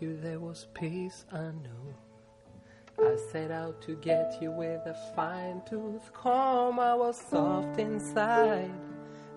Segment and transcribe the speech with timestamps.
[0.00, 1.94] you, there was peace I knew.
[2.98, 6.80] I set out to get you with a fine tooth comb.
[6.80, 8.72] I was soft inside,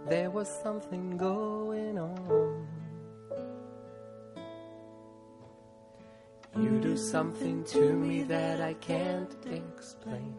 [0.07, 2.67] there was something going on.
[6.57, 10.35] You do something to me that I can't explain.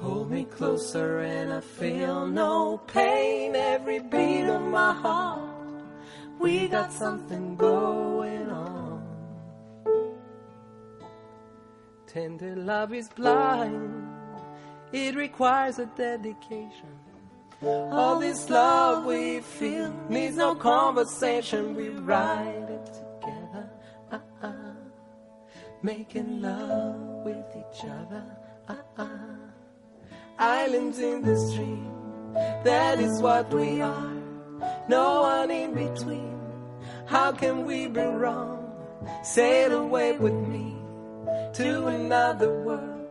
[0.00, 3.56] Hold me closer and I feel no pain.
[3.56, 5.47] Every beat of my heart
[6.38, 9.02] we got something going on.
[12.06, 14.08] Tender love is blind,
[14.92, 16.88] it requires a dedication.
[17.60, 21.74] All this love we feel needs no conversation.
[21.74, 23.70] We ride it together,
[24.12, 24.74] uh-uh.
[25.82, 28.24] making love with each other.
[28.68, 29.08] Uh-uh.
[30.38, 31.92] Islands in the stream,
[32.62, 34.17] that is what we are
[34.88, 36.38] no one in between.
[37.06, 38.72] How can we be wrong?
[39.22, 40.76] Sail away with me
[41.54, 43.08] to another world,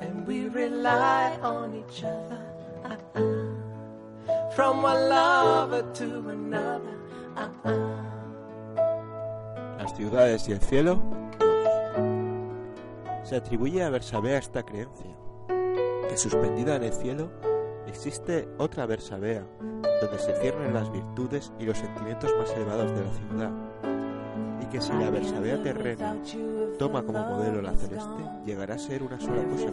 [0.00, 2.40] and we rely on each other.
[2.84, 4.50] Uh-uh.
[4.54, 6.98] From one lover to another.
[7.36, 8.02] Uh-uh.
[9.78, 11.00] Las ciudades y el cielo.
[13.24, 15.16] Se atribuye a Bersabea esta creencia,
[16.08, 17.30] que suspendida en el cielo
[17.86, 19.46] existe otra Bersabea,
[20.00, 23.50] donde se ciernen las virtudes y los sentimientos más elevados de la ciudad,
[24.60, 26.16] y que si la Bersabea terrena
[26.78, 29.70] toma como modelo la celeste, llegará a ser una sola cosa.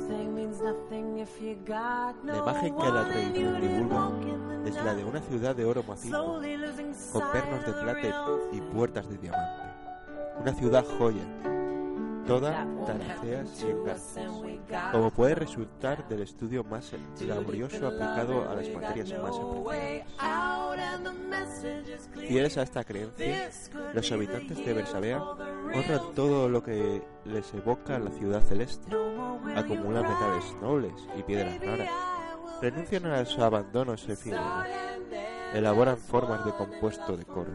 [2.24, 4.12] La imagen que la tradición divulga
[4.66, 6.42] es la de una ciudad de oro macizo,
[7.14, 9.64] con pernos de plata y puertas de diamante.
[10.42, 11.24] Una ciudad joya,
[12.30, 14.30] toda taraceas y engarces,
[14.92, 16.94] como puede resultar del estudio más
[17.26, 20.70] laborioso aplicado a las materias más apreciadas.
[22.28, 23.50] Fieles a esta creencia,
[23.96, 28.96] los habitantes de Bersabea honran todo lo que les evoca la ciudad celeste,
[29.56, 31.90] acumulan metales nobles y piedras raras,
[32.62, 34.68] renuncian a los abandonos efímeros,
[35.56, 37.54] elaboran formas de compuesto de coro.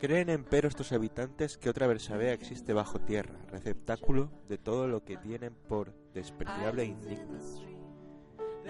[0.00, 5.16] Creen empero estos habitantes que otra Bersabea existe bajo tierra, receptáculo de todo lo que
[5.16, 7.38] tienen por despreciable e indigno.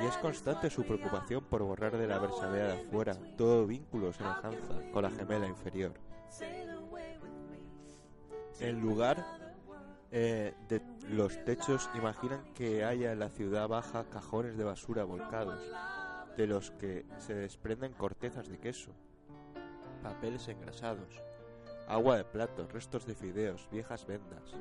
[0.01, 4.13] Y es constante su preocupación por borrar de la Bersabea de afuera todo vínculo o
[4.13, 5.95] semejanza con la gemela inferior.
[8.61, 9.25] En lugar
[10.11, 15.61] eh, de los techos imaginan que haya en la ciudad baja cajones de basura volcados,
[16.37, 18.93] de los que se desprenden cortezas de queso,
[20.05, 21.23] papeles engrasados,
[21.89, 24.53] agua de plato, restos de fideos, viejas vendas,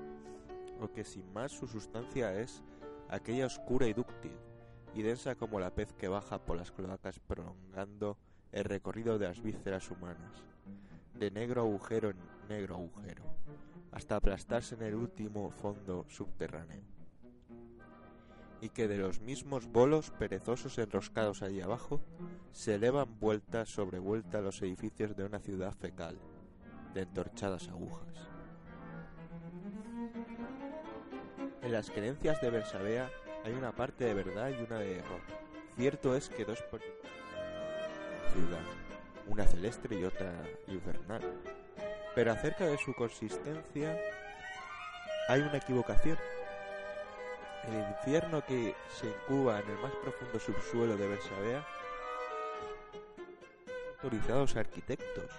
[0.80, 2.64] o que sin más su sustancia es
[3.10, 4.32] aquella oscura y dúctil,
[4.96, 8.18] y densa como la pez que baja por las cloacas prolongando
[8.54, 10.46] el recorrido de las vísceras humanas,
[11.20, 12.18] de negro agujero en
[12.48, 13.24] negro agujero,
[13.92, 16.93] hasta aplastarse en el último fondo subterráneo
[18.64, 22.00] y que de los mismos bolos perezosos enroscados allí abajo
[22.54, 26.18] se elevan vuelta sobre vuelta los edificios de una ciudad fecal,
[26.94, 28.08] de entorchadas agujas.
[31.62, 33.12] En las creencias de Bersabea
[33.44, 35.20] hay una parte de verdad y una de error.
[35.76, 36.64] Cierto es que dos
[38.34, 38.64] ciudad,
[39.28, 41.22] una celeste y otra infernal.
[42.16, 44.00] Pero acerca de su consistencia
[45.28, 46.18] hay una equivocación.
[47.68, 51.66] El infierno que se incuba en el más profundo subsuelo de Bersabea
[54.04, 55.32] autorizados arquitectos,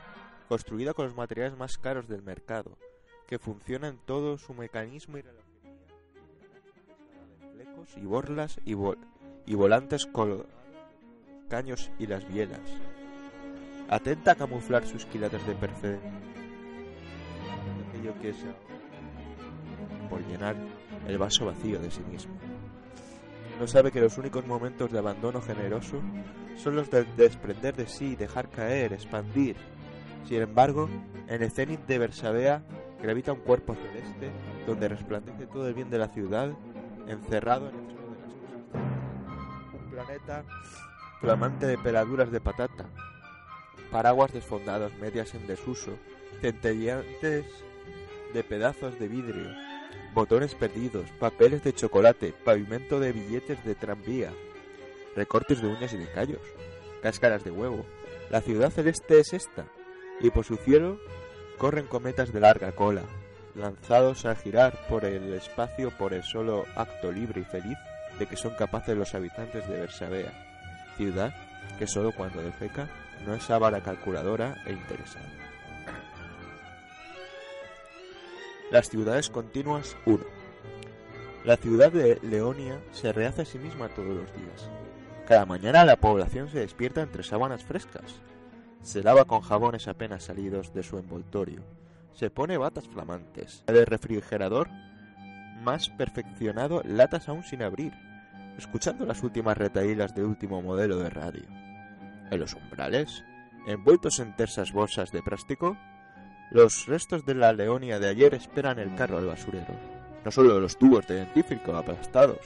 [0.49, 2.79] construida con los materiales más caros del mercado,
[3.26, 5.85] que funciona en todo su mecanismo y relojería,
[7.53, 8.99] flecos y borlas y, vol
[9.44, 10.47] y volantes los
[11.50, 12.61] caños y las bielas.
[13.91, 16.00] Atenta a camuflar sus quilates de perfección.
[17.91, 18.37] Aquello que es
[20.09, 20.56] por llenar
[21.06, 22.35] el vaso vacío de sí mismo.
[23.59, 26.01] No sabe que los únicos momentos de abandono generoso
[26.56, 29.56] son los de desprender de sí, dejar caer, expandir.
[30.27, 30.89] Sin embargo,
[31.29, 32.62] en el cenit de Bersabea
[33.01, 34.31] gravita un cuerpo celeste
[34.67, 36.51] donde resplandece todo el bien de la ciudad,
[37.06, 38.33] encerrado en el suelo de las
[39.71, 40.45] cosas planeta
[41.21, 42.87] flamante de peladuras de patata,
[43.91, 45.93] paraguas desfondados, medias en desuso,
[46.41, 47.47] centelleantes
[48.33, 49.51] de pedazos de vidrio,
[50.14, 54.32] botones perdidos, papeles de chocolate, pavimento de billetes de tranvía,
[55.16, 56.40] recortes de uñas y de callos,
[57.02, 57.84] cáscaras de huevo.
[58.31, 59.66] La ciudad celeste es esta,
[60.20, 60.99] y por su cielo
[61.58, 63.02] corren cometas de larga cola,
[63.55, 67.78] lanzados a girar por el espacio por el solo acto libre y feliz
[68.19, 70.32] de que son capaces los habitantes de Bersabea,
[70.96, 71.34] ciudad
[71.78, 72.88] que solo cuando defeca
[73.26, 75.44] no es la calculadora e interesada.
[78.75, 80.19] Las ciudades continuas 1.
[81.44, 84.69] La ciudad de Leonia se rehace a sí misma todos los días.
[85.29, 88.17] Cada mañana la población se despierta entre sábanas frescas.
[88.82, 91.62] Se lava con jabones apenas salidos de su envoltorio.
[92.15, 93.62] Se pone batas flamantes.
[93.69, 94.69] El refrigerador
[95.62, 97.93] más perfeccionado latas aún sin abrir,
[98.59, 101.44] escuchando las últimas retaílas de último modelo de radio.
[102.29, 103.23] En los umbrales,
[103.69, 105.77] envueltos en tersas bolsas de plástico,
[106.50, 109.75] los restos de la leonia de ayer esperan el carro al basurero.
[110.25, 112.41] No solo los tubos de dentífrico aplastados,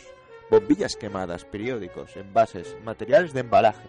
[0.50, 3.89] bombillas quemadas, periódicos, envases, materiales de embalaje,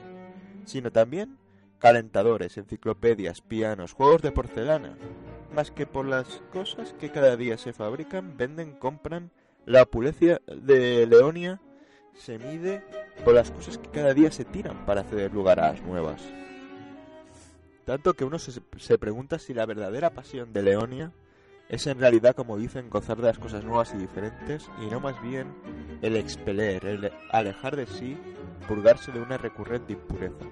[0.66, 1.38] sino también
[1.80, 4.98] calentadores, enciclopedias, pianos, juegos de porcelana,
[5.56, 9.32] más que por las cosas que cada día se fabrican, venden, compran,
[9.66, 11.62] la opulencia de Leonia
[12.14, 12.84] se mide
[13.24, 16.22] por las cosas que cada día se tiran para ceder lugar a las nuevas.
[17.90, 21.12] Tanto que uno se, pregunta si la verdadera pasión de Leonia
[21.70, 25.20] es en realidad, como dicen, gozar de las cosas nuevas y diferentes, y no más
[25.24, 25.48] bien
[26.04, 28.16] el expeler, el alejar de sí,
[28.68, 30.46] purgarse de una recurrente impureza.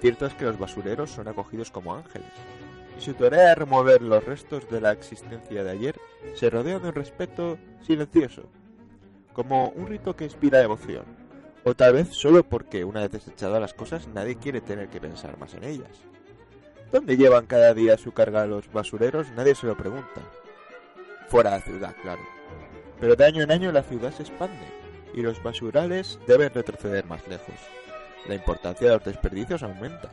[0.00, 2.32] Cierto es que los basureros son acogidos como ángeles,
[2.96, 6.00] y su tarea de remover los restos de la existencia de ayer
[6.36, 8.44] se rodea de un respeto silencioso,
[9.34, 11.04] como un rito que inspira devoción,
[11.64, 15.36] o tal vez solo porque una vez desechadas las cosas nadie quiere tener que pensar
[15.36, 16.09] más en ellas.
[16.92, 19.30] ¿Dónde llevan cada día su carga los basureros?
[19.36, 20.22] Nadie se lo pregunta.
[21.28, 22.22] Fuera de la ciudad, claro.
[22.98, 24.66] Pero de año en año la ciudad se expande
[25.14, 27.54] y los basurales deben retroceder más lejos.
[28.26, 30.10] La importancia de los desperdicios aumenta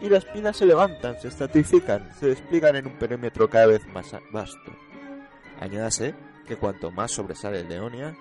[0.00, 4.12] y las pilas se levantan, se estratifican, se despliegan en un perímetro cada vez más
[4.30, 4.72] vasto.
[5.60, 6.14] Añádase
[6.46, 8.14] que cuanto más sobresale Leonia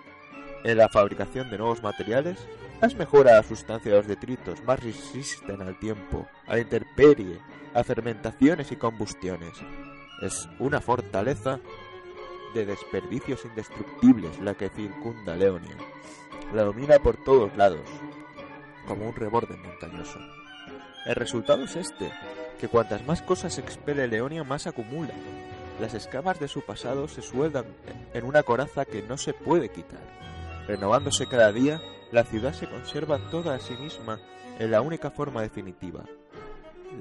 [0.64, 2.40] en la fabricación de nuevos materiales,
[2.82, 7.40] más mejora la sustancia de los detritos, más resisten al tiempo, a la intemperie,
[7.74, 9.54] a fermentaciones y combustiones.
[10.22, 11.60] Es una fortaleza
[12.54, 15.76] de desperdicios indestructibles la que circunda Leonia.
[16.54, 17.88] La domina por todos lados,
[18.88, 20.20] como un reborde montañoso.
[21.06, 22.12] El resultado es este,
[22.60, 25.14] que cuantas más cosas expele Leonia, más acumula.
[25.80, 27.66] Las escamas de su pasado se sueldan
[28.14, 30.00] en una coraza que no se puede quitar.
[30.68, 31.80] Renovándose cada día,
[32.12, 34.20] la ciudad se conserva toda a sí misma
[34.60, 36.06] en la única forma definitiva,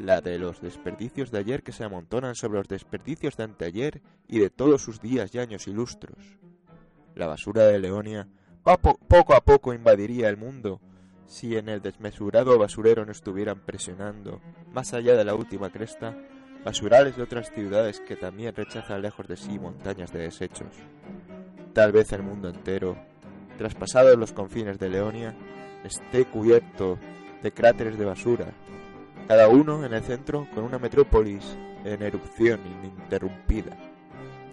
[0.02, 4.40] la de los desperdicios de ayer que se amontonan sobre los desperdicios de anteayer y
[4.40, 6.38] de todos sus días y años ilustros.
[7.14, 8.28] La basura de Leonia
[8.62, 10.80] poco a poco invadiría el mundo
[11.26, 14.40] si en el desmesurado basurero no estuvieran presionando,
[14.72, 16.16] más allá de la última cresta,
[16.64, 20.68] basurales de otras ciudades que también rechazan lejos de sí montañas de desechos.
[21.72, 22.96] Tal vez el mundo entero,
[23.56, 25.34] traspasados los confines de Leonia,
[25.84, 26.98] esté cubierto
[27.42, 28.46] de cráteres de basura
[29.26, 33.76] cada uno en el centro con una metrópolis en erupción ininterrumpida.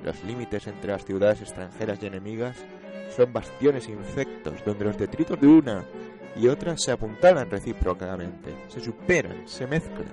[0.03, 2.57] Los límites entre las ciudades extranjeras y enemigas
[3.15, 5.85] son bastiones infectos donde los detritos de una
[6.35, 10.07] y otra se apuntalan recíprocamente, se superan, se mezclan.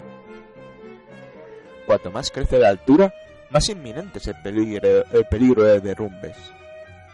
[1.86, 3.12] Cuanto más crece la altura,
[3.50, 6.36] más inminente es el peligro, el peligro de derrumbes.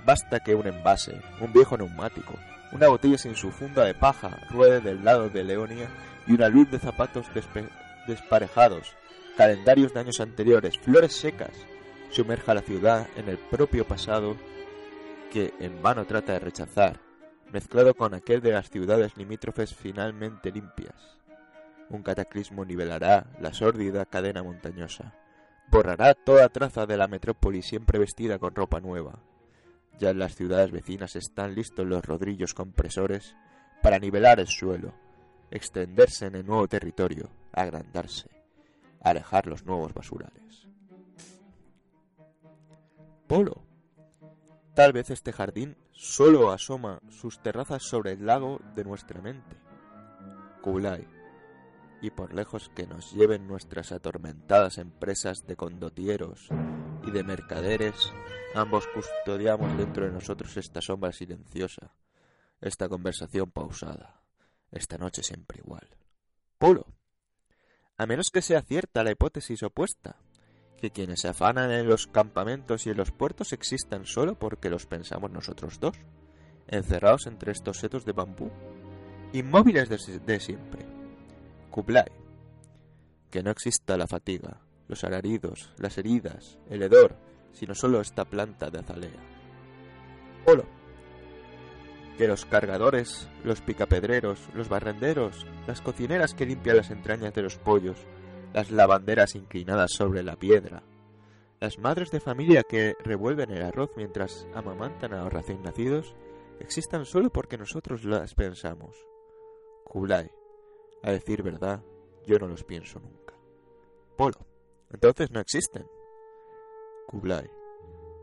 [0.07, 2.35] Basta que un envase, un viejo neumático,
[2.71, 5.89] una botella sin su funda de paja ruede del lado de Leonia
[6.29, 7.27] y una luz de zapatos
[8.07, 8.95] desparejados,
[9.37, 11.51] calendarios de años anteriores, flores secas,
[12.11, 14.37] sumerja la ciudad en el propio pasado
[15.33, 17.01] que en vano trata de rechazar,
[17.53, 21.19] mezclado con aquel de las ciudades limítrofes finalmente limpias.
[21.91, 25.15] Un cataclismo nivelará la sórdida cadena montañosa,
[25.69, 29.19] borrará toda traza de la metrópoli siempre vestida con ropa nueva.
[29.99, 33.35] Ya en las ciudades vecinas están listos los rodrillos compresores
[33.83, 34.95] para nivelar el suelo,
[35.50, 38.29] extenderse en el nuevo territorio, agrandarse,
[39.00, 40.69] alejar los nuevos basurales.
[43.26, 43.65] Polo.
[44.75, 49.57] Tal vez este jardín solo asoma sus terrazas sobre el lago de nuestra mente.
[50.61, 51.16] Kulai.
[52.00, 56.49] Y por lejos que nos lleven nuestras atormentadas empresas de condotieros
[57.07, 58.12] y de mercaderes,
[58.55, 61.95] ambos custodiamos dentro de nosotros esta sombra silenciosa,
[62.61, 64.23] esta conversación pausada
[64.71, 65.88] Esta noche siempre igual.
[66.59, 66.87] Polo.
[67.97, 70.17] A menos que sea cierta la hipótesis opuesta,
[70.76, 74.87] que quienes se afanan en los campamentos y en los puertos existan solo porque los
[74.87, 75.97] pensamos nosotros dos,
[76.67, 78.50] encerrados entre estos setos de bambú,
[79.33, 80.86] inmóviles de, de siempre.
[81.76, 82.11] Kublai.
[83.30, 87.16] Que no exista la fatiga, los alaridos, las heridas, el hedor,
[87.52, 89.21] sino solo esta planta de azalea.
[90.47, 90.64] Polo.
[92.16, 97.59] Que los cargadores, los picapedreros, los barrenderos, las cocineras que limpian las entrañas de los
[97.59, 97.99] pollos,
[98.54, 100.83] las lavanderas inclinadas sobre la piedra,
[101.61, 106.14] las madres de familia que revuelven el arroz mientras amamantan a los recién nacidos,
[106.59, 108.97] existan solo porque nosotros las pensamos.
[109.85, 110.30] Kublai.
[111.03, 111.83] A decir verdad,
[112.26, 113.35] yo no los pienso nunca.
[114.17, 114.47] Polo.
[114.91, 115.87] Entonces no existen.
[117.07, 117.50] Kublai.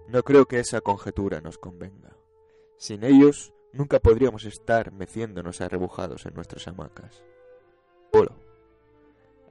[0.07, 2.15] No creo que esa conjetura nos convenga.
[2.77, 7.23] Sin ellos nunca podríamos estar meciéndonos arrebujados en nuestras hamacas.
[8.11, 8.35] Polo.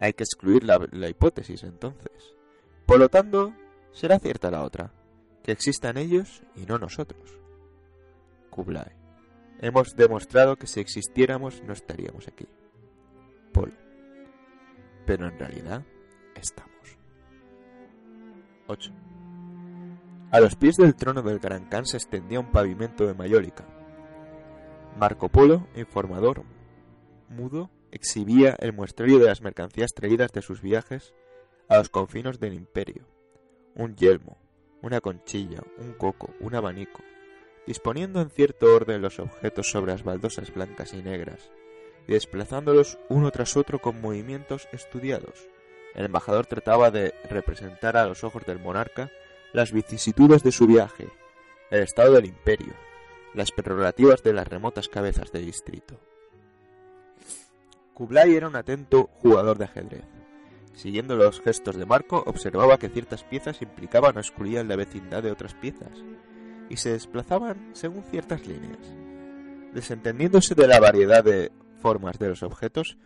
[0.01, 2.35] Hay que excluir la, hipótesis entonces.
[2.87, 3.55] Por lo tanto,
[3.93, 4.93] será cierta la otra,
[5.43, 7.39] que existan ellos y no nosotros.
[8.51, 8.93] Kublai.
[9.61, 12.47] Hemos demostrado que si existiéramos no estaríamos aquí.
[13.53, 13.73] Polo.
[15.07, 15.85] Pero en realidad
[16.35, 16.73] estamos.
[18.67, 18.93] 8.
[20.31, 23.65] A los pies del trono del Gran Khan se extendía un pavimento de mayólica.
[24.99, 26.45] Marco Polo, informador
[27.33, 31.15] mudo, exhibía el muestrario de las mercancías traídas de sus viajes
[31.69, 33.07] a los confines del imperio.
[33.75, 34.39] Un yelmo,
[34.83, 37.03] una conchilla, un coco, un abanico,
[37.67, 41.51] disponiendo en cierto orden los objetos sobre las baldosas blancas y negras,
[42.07, 45.49] desplazándolos uno tras otro con movimientos estudiados.
[45.95, 49.11] El embajador trataba de representar a los ojos del monarca
[49.53, 51.09] las vicisitudes de su viaje,
[51.71, 52.75] el estado del imperio,
[53.35, 56.01] las prerrogativas de las remotas cabezas de distrito.
[57.95, 60.05] Kublai era un atento jugador de ajedrez.
[60.75, 65.31] Siguiendo los gestos de Marco, observaba que ciertas piezas implicaban o excluían la vecindad de
[65.31, 66.03] otras piezas,
[66.71, 68.79] y se desplazaban según ciertas líneas.
[69.75, 71.53] Desentendiéndose de la variedad de
[71.83, 72.97] formas de los objetos,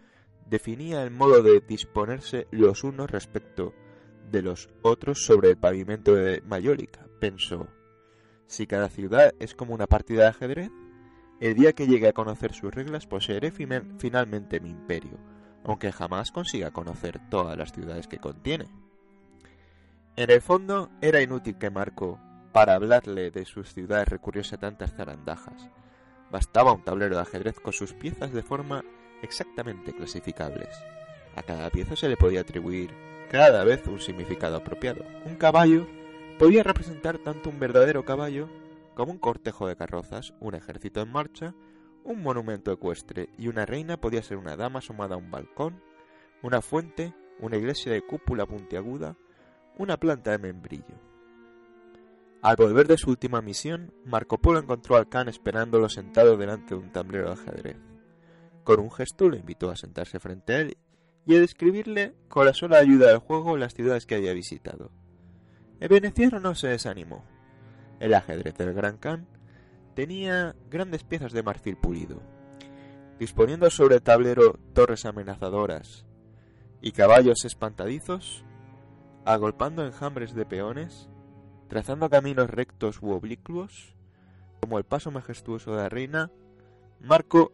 [0.49, 3.75] definía el modo de disponerse los unos respecto
[4.31, 7.07] de los otros sobre el pavimento de Mayólica.
[7.19, 7.69] Pensó,
[8.47, 10.71] si cada ciudad es como una partida de ajedrez,
[11.41, 15.19] el día que llegue a conocer sus reglas poseeré finalmente mi imperio,
[15.65, 18.67] aunque jamás consiga conocer todas las ciudades que contiene.
[20.17, 22.21] En el fondo, era inútil que Marco,
[22.53, 25.69] para hablarle de sus ciudades, recurriese a tantas zarandajas.
[26.31, 28.85] Bastaba un tablero de ajedrez con sus piezas de forma
[29.23, 30.69] exactamente clasificables.
[31.37, 32.91] A cada pieza se le podía atribuir
[33.31, 35.05] cada vez un significado apropiado.
[35.25, 35.87] Un caballo
[36.39, 38.49] podía representar tanto un verdadero caballo
[38.95, 41.55] como un cortejo de carrozas, un ejército en marcha,
[42.05, 45.83] un monumento ecuestre y una reina podía ser una dama asomada a un balcón,
[46.43, 49.17] una fuente, una iglesia de cúpula puntiaguda,
[49.77, 51.16] una planta de membrillo.
[52.43, 56.81] Al volver de su última misión, Marco Polo encontró al Khan esperándolo sentado delante de
[56.81, 57.77] un tablero de ajedrez.
[58.63, 60.77] Con un gesto lo invitó a sentarse frente a él
[61.27, 64.91] y a describirle con la sola ayuda del juego las ciudades que había visitado.
[65.81, 67.25] El veneciano no se desanimó.
[68.01, 69.27] El ajedrez del Gran Khan
[69.95, 72.23] tenía grandes piezas de marfil pulido,
[73.19, 76.07] disponiendo sobre el tablero torres amenazadoras
[76.81, 78.45] y caballos espantadizos,
[79.25, 81.09] agolpando enjambres de peones,
[81.69, 83.95] trazando caminos rectos u oblicuos,
[84.61, 86.31] como el paso majestuoso de la reina,
[87.01, 87.53] Marco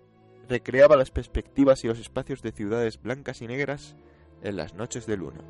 [0.48, 3.96] recreaba las perspectivas y los espacios de ciudades blancas y negras
[4.42, 5.40] en las noches de luna.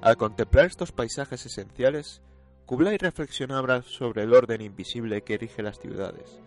[0.00, 2.22] Al contemplar estos paisajes esenciales,
[2.66, 6.40] Kublai reflexionaba sobre el orden invisible que erige las ciudades,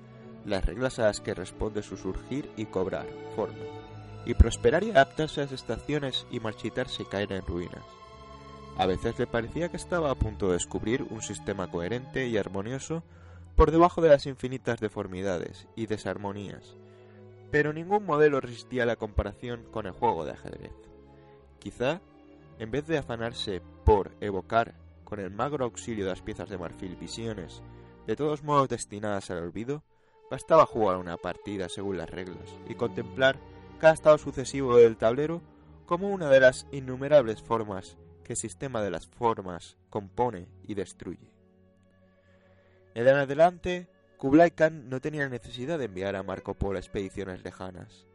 [0.45, 3.05] las reglas a las que responde su surgir y cobrar
[3.35, 3.63] forma,
[4.25, 7.83] y prosperar y adaptarse a las estaciones y marchitarse y caer en ruinas.
[8.77, 13.03] A veces le parecía que estaba a punto de descubrir un sistema coherente y armonioso
[13.55, 16.75] por debajo de las infinitas deformidades y desarmonías
[17.55, 20.73] pero ningún modelo resistía la comparación con el juego de ajedrez.
[21.59, 22.01] Quizá,
[22.59, 26.97] en vez de afanarse por evocar con el magro auxilio de las piezas de marfil
[26.97, 27.61] visiones,
[28.07, 29.83] de todos modos destinadas al olvido,
[30.29, 33.37] bastaba jugar una partida según las reglas y contemplar
[33.79, 35.41] cada estado sucesivo del tablero
[35.85, 41.31] como una de las innumerables formas que el sistema de las formas compone y destruye.
[42.93, 48.05] En adelante, Kublai Khan no tenía necesidad de enviar a Marco Polo a expediciones lejanas.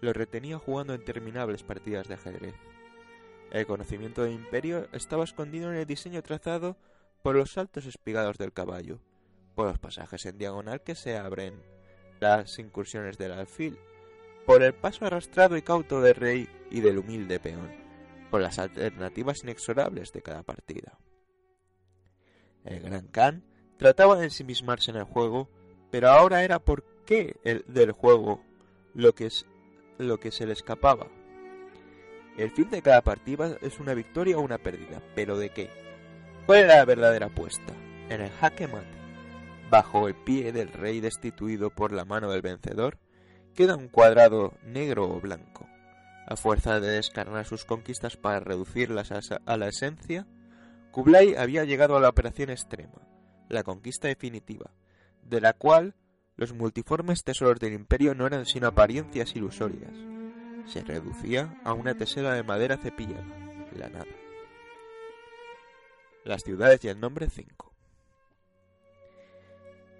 [0.00, 2.54] Lo retenía jugando interminables partidas de ajedrez.
[3.50, 6.76] El conocimiento del imperio estaba escondido en el diseño trazado
[7.22, 9.00] por los saltos espigados del caballo,
[9.54, 11.54] por los pasajes en diagonal que se abren,
[12.20, 13.78] las incursiones del alfil,
[14.44, 17.85] por el paso arrastrado y cauto del rey y del humilde peón,
[18.30, 20.98] por las alternativas inexorables de cada partida.
[22.64, 23.44] El gran Khan
[23.76, 25.48] trataba de ensimismarse en el juego,
[25.90, 28.42] pero ahora era por qué el del juego
[28.94, 29.46] lo que, es,
[29.98, 31.06] lo que se le escapaba.
[32.36, 35.70] El fin de cada partida es una victoria o una pérdida, pero ¿de qué?
[36.44, 37.72] ¿Cuál era la verdadera apuesta?
[38.08, 38.86] En el jaque mate,
[39.70, 42.98] bajo el pie del rey destituido por la mano del vencedor,
[43.54, 45.66] queda un cuadrado negro o blanco.
[46.26, 50.26] A fuerza de descarnar sus conquistas para reducirlas a, la esencia,
[50.90, 53.06] Kublai había llegado a la operación extrema,
[53.48, 54.72] la conquista definitiva,
[55.22, 55.94] de la cual
[56.34, 59.92] los multiformes tesoros del imperio no eran sino apariencias ilusorias.
[60.66, 63.24] Se reducía a una tesera de madera cepillada,
[63.76, 64.06] la nada.
[66.24, 67.72] Las ciudades y el nombre 5.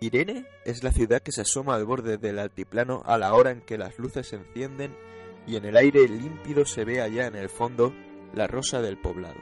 [0.01, 3.61] Irene es la ciudad que se asoma al borde del altiplano a la hora en
[3.61, 4.95] que las luces se encienden
[5.47, 7.95] y en el aire límpido se ve allá en el fondo
[8.35, 9.41] la rosa del poblado,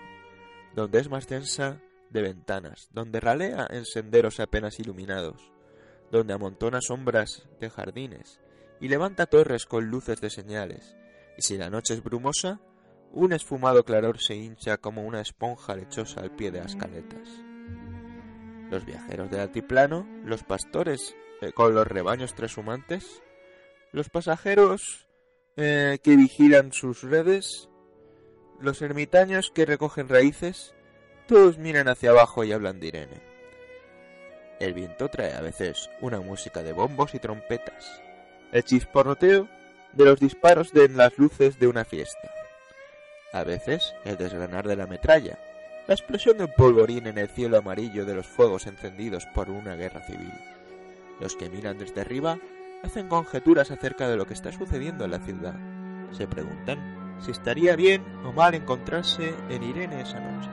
[0.75, 1.81] donde es más densa
[2.11, 5.53] de ventanas, donde ralea en senderos apenas iluminados,
[6.11, 8.41] donde amontona sombras de jardines
[8.81, 10.97] y levanta torres con luces de señales,
[11.37, 12.61] y si la noche es brumosa,
[13.13, 17.29] un esfumado claror se hincha como una esponja lechosa al pie de las caletas.
[18.71, 23.23] Los viajeros del altiplano, los pastores eh, con los rebaños trashumantes,
[23.93, 25.04] los pasajeros
[25.57, 27.69] eh, que vigilan sus redes,
[28.61, 30.75] los ermitaños que recogen raíces,
[31.27, 33.23] todos miran hacia abajo y hablan de Irene.
[34.61, 38.03] El viento trae a veces una música de bombos y trompetas,
[38.53, 39.49] el chisporroteo
[39.93, 42.31] de los disparos de las luces de una fiesta.
[43.33, 45.39] A veces el desgranar de la metralla,
[45.87, 49.77] la explosión de un polvorín en el cielo amarillo de los fuegos encendidos por una
[49.77, 50.33] guerra civil.
[51.21, 52.39] Los que miran desde arriba
[52.85, 55.55] hacen conjeturas acerca de lo que está sucediendo en la ciudad.
[56.13, 60.51] Se preguntan si estaría bien o mal encontrarse en Irene esa noche.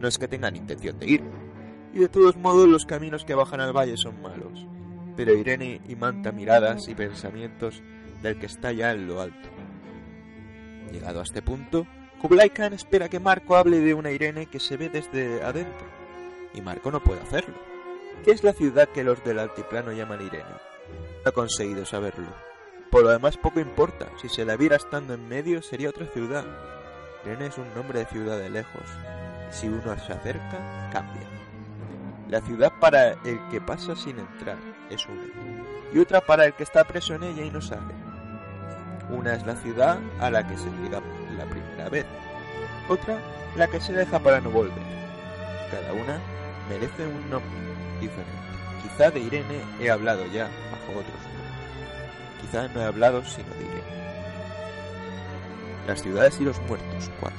[0.00, 1.24] No es que tengan intención de ir,
[1.92, 4.66] y de todos modos los caminos que bajan al valle son malos,
[5.16, 7.82] pero Irene imanta miradas y pensamientos
[8.22, 9.48] del que está ya en lo alto.
[10.92, 11.86] Llegado a este punto,
[12.20, 15.86] Kublai Khan espera que Marco hable de una Irene que se ve desde adentro,
[16.54, 17.56] y Marco no puede hacerlo.
[18.24, 20.73] ¿Qué es la ciudad que los del altiplano llaman Irene?
[21.26, 22.28] Ha conseguido saberlo.
[22.90, 26.44] Por lo demás poco importa, si se la viera estando en medio sería otra ciudad.
[27.24, 28.82] Irene es un nombre de ciudad de lejos,
[29.50, 31.26] si uno se acerca, cambia.
[32.28, 34.58] La ciudad para el que pasa sin entrar
[34.90, 35.24] es una,
[35.94, 37.94] y otra para el que está preso en ella y no sale.
[39.08, 41.00] Una es la ciudad a la que se llega
[41.38, 42.04] la primera vez,
[42.88, 43.18] otra
[43.56, 44.84] la que se deja para no volver.
[45.70, 46.20] Cada una
[46.68, 47.50] merece un nombre
[47.98, 48.32] diferente.
[48.82, 50.50] Quizá de Irene he hablado ya
[50.92, 51.20] otros.
[52.40, 54.04] Quizá no he hablado sino Irene.
[55.86, 57.38] Las ciudades y los muertos 4.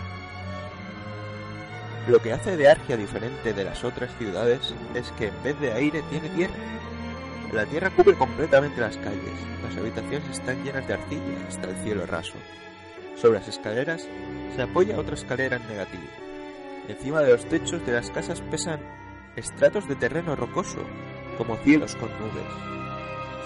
[2.08, 5.74] Lo que hace de Argia diferente de las otras ciudades es que en vez de
[5.74, 6.54] aire tiene tierra.
[7.52, 12.06] La tierra cubre completamente las calles, las habitaciones están llenas de arcilla hasta el cielo
[12.06, 12.36] raso.
[13.16, 14.08] Sobre las escaleras
[14.56, 16.04] se apoya otra escalera en negativo.
[16.88, 18.80] Encima de los techos de las casas pesan
[19.36, 20.84] estratos de terreno rocoso,
[21.38, 22.85] como cielos con nubes.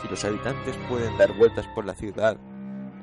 [0.01, 2.38] Si los habitantes pueden dar vueltas por la ciudad,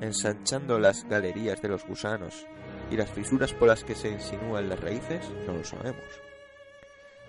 [0.00, 2.46] ensanchando las galerías de los gusanos
[2.90, 6.04] y las fisuras por las que se insinúan las raíces, no lo sabemos.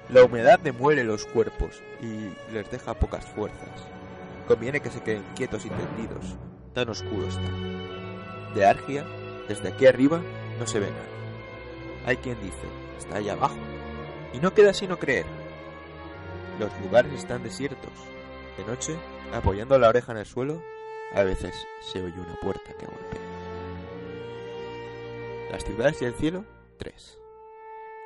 [0.10, 3.88] La humedad demuele los cuerpos y les deja pocas fuerzas.
[4.48, 6.38] Conviene que se queden quietos y tendidos,
[6.74, 7.50] tan oscuro está.
[8.56, 9.06] De Argia,
[9.50, 10.22] desde aquí arriba,
[10.60, 11.18] no se ve nada.
[12.06, 13.58] Hay quien dice, está allá abajo.
[14.34, 15.26] Y no queda sino creer.
[16.58, 17.92] Los lugares están desiertos.
[18.58, 18.96] De noche,
[19.34, 20.62] apoyando la oreja en el suelo,
[21.14, 23.22] a veces se oye una puerta que golpea.
[25.52, 26.46] Las ciudades y el cielo,
[26.78, 27.20] 3.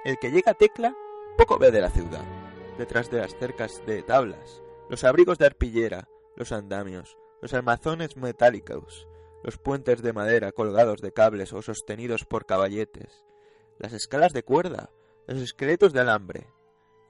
[0.06, 0.96] El que llega a Tecla
[1.38, 2.24] poco ve de la ciudad.
[2.78, 9.08] Detrás de las cercas de tablas, los abrigos de arpillera, los andamios, los armazones metálicos,
[9.44, 13.26] los puentes de madera colgados de cables o sostenidos por caballetes,
[13.80, 14.92] las escalas de cuerda,
[15.28, 16.48] los esqueletos de alambre.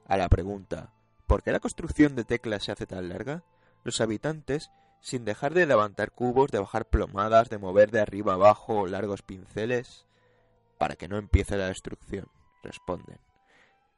[0.06, 0.94] A la pregunta,
[1.28, 3.44] ¿por qué la construcción de Tecla se hace tan larga?
[3.84, 8.88] Los habitantes, sin dejar de levantar cubos, de bajar plomadas, de mover de arriba abajo
[8.88, 10.06] largos pinceles,
[10.78, 12.28] para que no empiece la destrucción,
[12.64, 13.20] responden.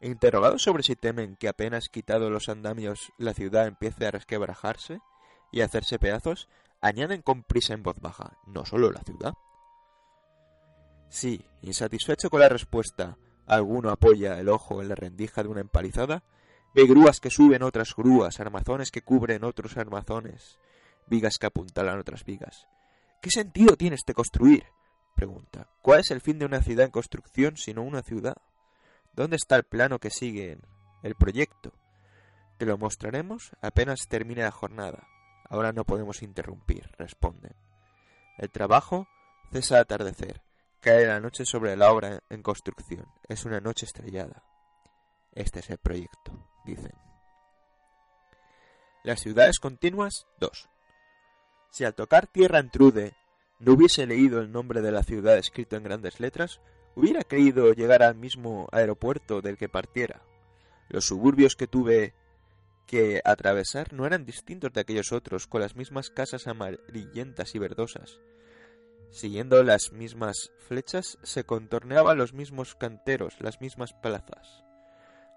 [0.01, 4.99] Interrogados sobre si temen que apenas quitado los andamios la ciudad empiece a resquebrajarse
[5.51, 6.49] y a hacerse pedazos,
[6.81, 9.33] añaden con prisa en voz baja, no solo la ciudad.
[11.07, 16.23] Si, insatisfecho con la respuesta, alguno apoya el ojo en la rendija de una empalizada,
[16.73, 20.59] ve grúas que suben otras grúas, armazones que cubren otros armazones,
[21.07, 22.67] vigas que apuntalan otras vigas.
[23.21, 24.65] ¿Qué sentido tiene este construir?
[25.13, 25.69] pregunta.
[25.81, 28.35] ¿Cuál es el fin de una ciudad en construcción sino una ciudad?
[29.13, 30.57] ¿Dónde está el plano que sigue
[31.03, 31.71] el proyecto?
[32.57, 35.07] Te lo mostraremos apenas termine la jornada.
[35.49, 37.55] Ahora no podemos interrumpir, responden.
[38.37, 39.07] El trabajo
[39.51, 40.41] cesa al atardecer.
[40.81, 43.05] Cae la noche sobre la obra en construcción.
[43.29, 44.43] Es una noche estrellada.
[45.31, 46.33] Este es el proyecto,
[46.65, 46.93] dicen.
[49.03, 50.69] Las ciudades continuas 2.
[51.71, 53.13] Si al tocar tierra en Trude
[53.59, 56.61] no hubiese leído el nombre de la ciudad escrito en grandes letras,
[56.95, 60.21] hubiera creído llegar al mismo aeropuerto del que partiera.
[60.89, 62.13] Los suburbios que tuve
[62.85, 68.19] que atravesar no eran distintos de aquellos otros, con las mismas casas amarillentas y verdosas.
[69.09, 74.63] Siguiendo las mismas flechas se contorneaban los mismos canteros, las mismas plazas.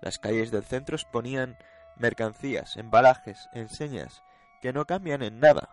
[0.00, 1.56] Las calles del centro exponían
[1.96, 4.22] mercancías, embalajes, enseñas,
[4.60, 5.70] que no cambian en nada.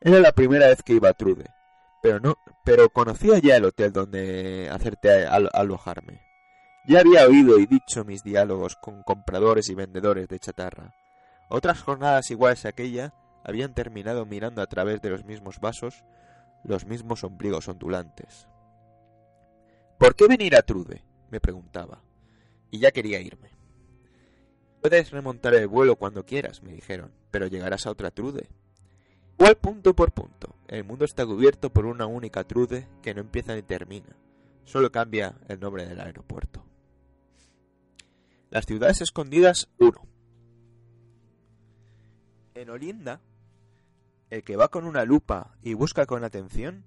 [0.00, 1.50] Era la primera vez que iba a Trude,
[2.02, 6.20] pero no, pero conocía ya el hotel donde hacerte alojarme.
[6.86, 10.94] Ya había oído y dicho mis diálogos con compradores y vendedores de chatarra.
[11.48, 13.12] Otras jornadas iguales a aquella
[13.44, 16.04] habían terminado mirando a través de los mismos vasos
[16.64, 18.48] los mismos ombligos ondulantes.
[19.98, 21.02] ¿Por qué venir a Trude?
[21.30, 22.02] me preguntaba,
[22.70, 23.50] y ya quería irme.
[24.80, 28.48] Puedes remontar el vuelo cuando quieras, me dijeron, pero llegarás a otra Trude.
[29.38, 30.54] Igual punto por punto.
[30.68, 34.16] El mundo está cubierto por una única Trude que no empieza ni termina.
[34.64, 36.64] Solo cambia el nombre del aeropuerto.
[38.50, 39.92] Las ciudades escondidas 1.
[42.54, 43.20] En Olinda,
[44.30, 46.84] el que va con una lupa y busca con atención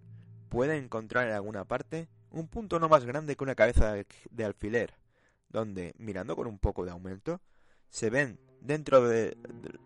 [0.50, 4.99] puede encontrar en alguna parte un punto no más grande que una cabeza de alfiler,
[5.50, 7.42] donde, mirando con un poco de aumento,
[7.90, 9.38] se ven dentro de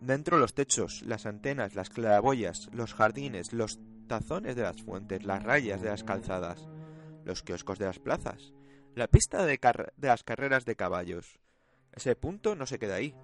[0.02, 5.44] dentro los techos, las antenas, las claraboyas, los jardines, los tazones de las fuentes, las
[5.44, 6.68] rayas de las calzadas,
[7.24, 8.54] los kioscos de las plazas,
[8.96, 9.60] la pista de,
[9.98, 11.40] de las carreras de caballos,
[11.94, 13.16] ese punto no se queda ahí.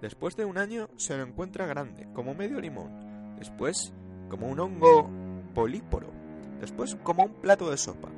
[0.00, 3.36] Después de un año se lo encuentra grande, como medio limón.
[3.38, 3.92] Después,
[4.28, 5.08] como un hongo
[5.54, 6.10] políporo.
[6.60, 8.08] Después, como un plato de sopa.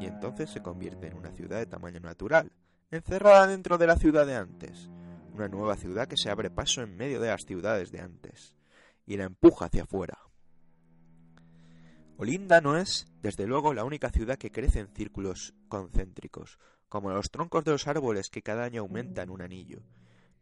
[0.00, 2.50] Y entonces se convierte en una ciudad de tamaño natural,
[2.90, 4.88] encerrada dentro de la ciudad de antes.
[5.34, 8.56] Una nueva ciudad que se abre paso en medio de las ciudades de antes.
[9.04, 10.18] Y la empuja hacia afuera.
[12.16, 16.58] Olinda no es, desde luego, la única ciudad que crece en círculos concéntricos,
[16.88, 19.82] como los troncos de los árboles que cada año aumentan un anillo.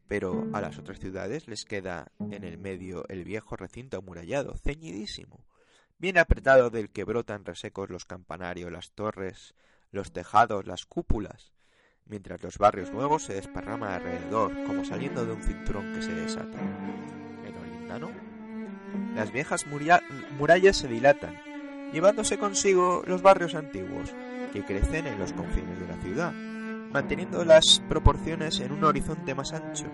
[0.06, 5.44] Pero a las otras ciudades les queda en el medio el viejo recinto amurallado, ceñidísimo,
[5.98, 9.54] bien apretado del que brotan resecos los campanarios, las torres,
[9.90, 11.52] los tejados, las cúpulas,
[12.06, 16.58] mientras los barrios nuevos se desparraman alrededor, como saliendo de un cinturón que se desata.
[17.44, 18.11] En Olindano,
[19.14, 19.66] las viejas
[20.38, 21.37] murallas se dilatan,
[21.92, 24.14] llevándose consigo los barrios antiguos,
[24.52, 29.52] que crecen en los confines de la ciudad, manteniendo las proporciones en un horizonte más
[29.52, 29.87] ancho.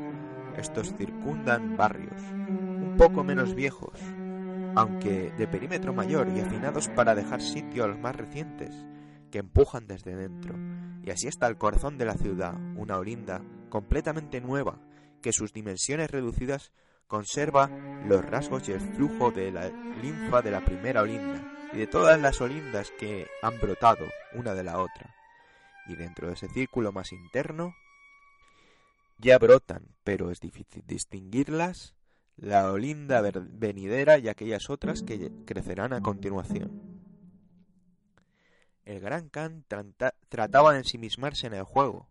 [0.57, 3.99] Estos circundan barrios, un poco menos viejos,
[4.77, 8.75] aunque de perímetro mayor y afinados para dejar sitio a los más recientes,
[9.31, 10.55] que empujan desde dentro.
[11.03, 14.79] Y así está el corazón de la ciudad, una olinda completamente nueva,
[15.23, 16.73] que sus dimensiones reducidas
[17.07, 17.69] conserva
[18.07, 19.69] los rasgos y el flujo de la
[20.03, 24.65] linfa de la primera olinda y de todas las olindas que han brotado una de
[24.65, 25.15] la otra.
[25.87, 27.75] Y dentro de ese círculo más interno
[29.19, 31.95] ya brotan, pero es difícil distinguirlas,
[32.37, 36.95] la olinda venidera y aquellas otras que crecerán a continuación.
[38.85, 39.65] El gran Khan
[40.29, 42.09] trataba de ensimismarse en el juego,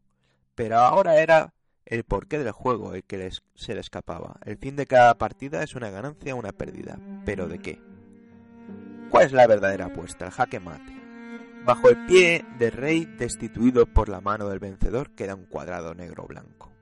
[0.55, 1.53] pero ahora era
[1.85, 4.39] el porqué del juego el que se le escapaba.
[4.43, 7.79] El fin de cada partida es una ganancia o una pérdida, pero ¿de qué?
[9.11, 10.25] ¿Cuál es la verdadera apuesta?
[10.25, 10.99] El jaque mate.
[11.65, 16.25] Bajo el pie del rey destituido por la mano del vencedor queda un cuadrado negro
[16.25, 16.72] blanco.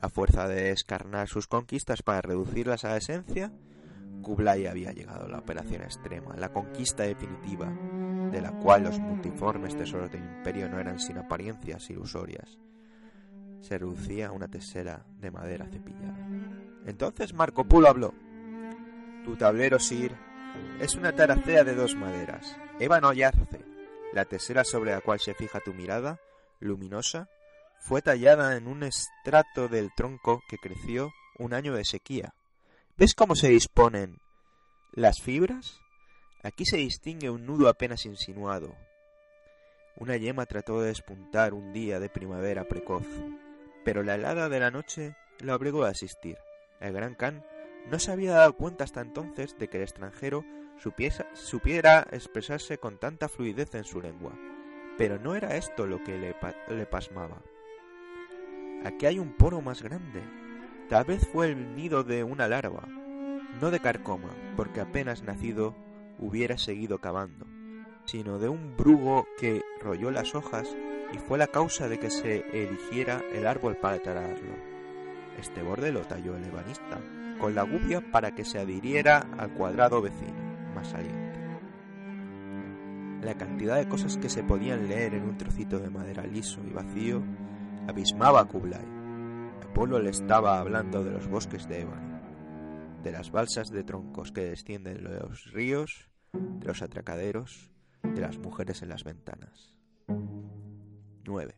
[0.00, 3.52] A fuerza de escarnar sus conquistas para reducirlas a la esencia,
[4.22, 7.70] Kublai había llegado a la operación extrema, la conquista definitiva,
[8.30, 12.58] de la cual los multiformes tesoros del imperio no eran sino apariencias ilusorias.
[13.60, 16.26] Se reducía a una tesera de madera cepillada.
[16.86, 18.14] Entonces Marco Polo habló.
[19.24, 20.14] Tu tablero, Sir,
[20.80, 23.64] es una taracea de dos maderas, ébano y arce.
[24.14, 26.18] La tesera sobre la cual se fija tu mirada,
[26.58, 27.28] luminosa,
[27.80, 32.34] fue tallada en un estrato del tronco que creció un año de sequía.
[32.96, 34.18] ¿Ves cómo se disponen
[34.92, 35.80] las fibras?
[36.42, 38.76] Aquí se distingue un nudo apenas insinuado.
[39.96, 43.06] Una yema trató de despuntar un día de primavera precoz,
[43.84, 46.36] pero la helada de la noche lo obligó a asistir.
[46.80, 47.44] El gran Khan
[47.90, 50.44] No se había dado cuenta hasta entonces de que el extranjero
[51.34, 54.32] supiera expresarse con tanta fluidez en su lengua.
[54.98, 57.42] Pero no era esto lo que le pasmaba.
[58.84, 60.22] Aquí hay un poro más grande.
[60.88, 62.88] Tal vez fue el nido de una larva,
[63.60, 65.74] no de carcoma, porque apenas nacido
[66.18, 67.46] hubiera seguido cavando,
[68.06, 70.74] sino de un brugo que rolló las hojas
[71.12, 74.54] y fue la causa de que se erigiera el árbol para talarlo.
[75.38, 77.00] Este borde lo talló el ebanista,
[77.38, 81.38] con la gubia para que se adhiriera al cuadrado vecino, más saliente.
[83.22, 86.72] La cantidad de cosas que se podían leer en un trocito de madera liso y
[86.72, 87.22] vacío
[87.88, 88.84] abismaba a Kublai.
[89.62, 92.20] Apolo le estaba hablando de los bosques de ébano,
[93.02, 97.70] de las balsas de troncos que descienden de los ríos, de los atracaderos,
[98.02, 99.76] de las mujeres en las ventanas.
[101.24, 101.54] 9.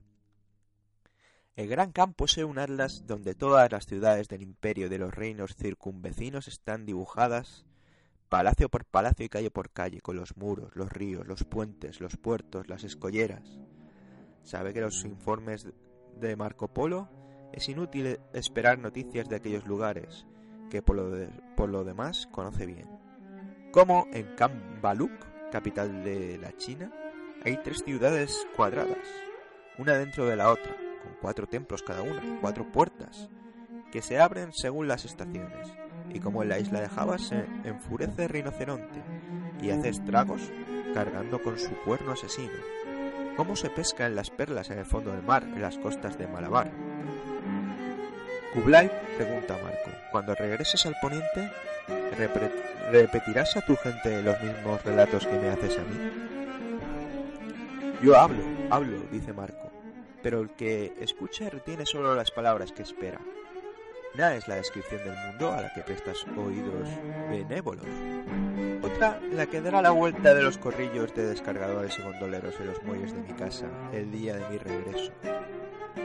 [1.54, 5.14] El Gran Khan posee un atlas donde todas las ciudades del imperio y de los
[5.14, 7.66] reinos circunvecinos están dibujadas
[8.32, 12.16] palacio por palacio y calle por calle, con los muros, los ríos, los puentes, los
[12.16, 13.58] puertos, las escolleras.
[14.42, 15.68] Sabe que los informes
[16.20, 17.09] de Marco Polo
[17.53, 20.27] es inútil esperar noticias de aquellos lugares,
[20.70, 22.88] que por lo, por lo demás conoce bien.
[23.72, 25.12] Como en Kambaluk,
[25.51, 26.90] capital de la China,
[27.44, 29.07] hay tres ciudades cuadradas,
[29.79, 33.29] una dentro de la otra, con cuatro templos cada una, cuatro puertas,
[33.90, 35.72] que se abren según las estaciones.
[36.11, 39.03] Y como en la isla de Java se enfurece rinoceronte
[39.61, 40.51] y hace estragos
[40.94, 42.53] cargando con su cuerno asesino.
[43.37, 46.27] ¿Cómo se pesca en las perlas en el fondo del mar, en las costas de
[46.27, 46.71] Malabar?
[48.53, 51.51] Kublai pregunta a Marco, cuando regreses al poniente,
[52.90, 56.11] ¿repetirás a tu gente los mismos relatos que me haces a mí?
[58.03, 59.73] Yo hablo, hablo, dice Marco,
[60.23, 63.21] pero el que escucha retiene solo las palabras que espera.
[64.14, 66.88] Nada es la descripción del mundo a la que prestas oídos
[67.31, 67.87] benévolos.
[68.83, 72.83] Otra, la que dará la vuelta de los corrillos de descargadores y gondoleros en los
[72.83, 75.12] muelles de mi casa el día de mi regreso.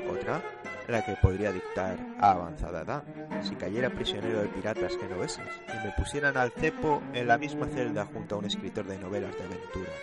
[0.10, 0.42] Otra,
[0.88, 3.04] la que podría dictar a avanzada edad,
[3.42, 8.06] si cayera prisionero de piratas genoveses y me pusieran al cepo en la misma celda
[8.06, 9.96] junto a un escritor de novelas de aventuras.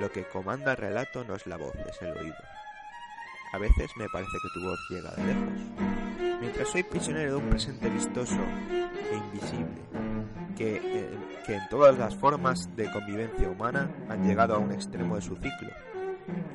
[0.00, 2.36] Lo que comanda el relato no es la voz, es el oído.
[3.52, 6.29] A veces me parece que tu voz llega de lejos.
[6.40, 8.38] Mientras soy prisionero de un presente vistoso
[9.10, 9.82] e invisible,
[10.56, 15.16] que, eh, que en todas las formas de convivencia humana han llegado a un extremo
[15.16, 15.70] de su ciclo,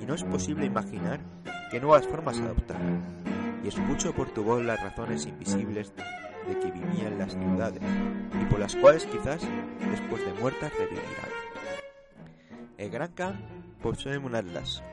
[0.02, 1.20] y no es posible imaginar
[1.70, 2.80] qué nuevas formas adoptar.
[3.64, 5.94] Y escucho por tu voz las razones invisibles
[6.48, 7.82] de que vivían las ciudades,
[8.42, 9.42] y por las cuales quizás,
[9.92, 11.30] después de muertas, revivirán.
[12.78, 13.40] El Gran Khan
[13.84, 14.84] posee un atlas,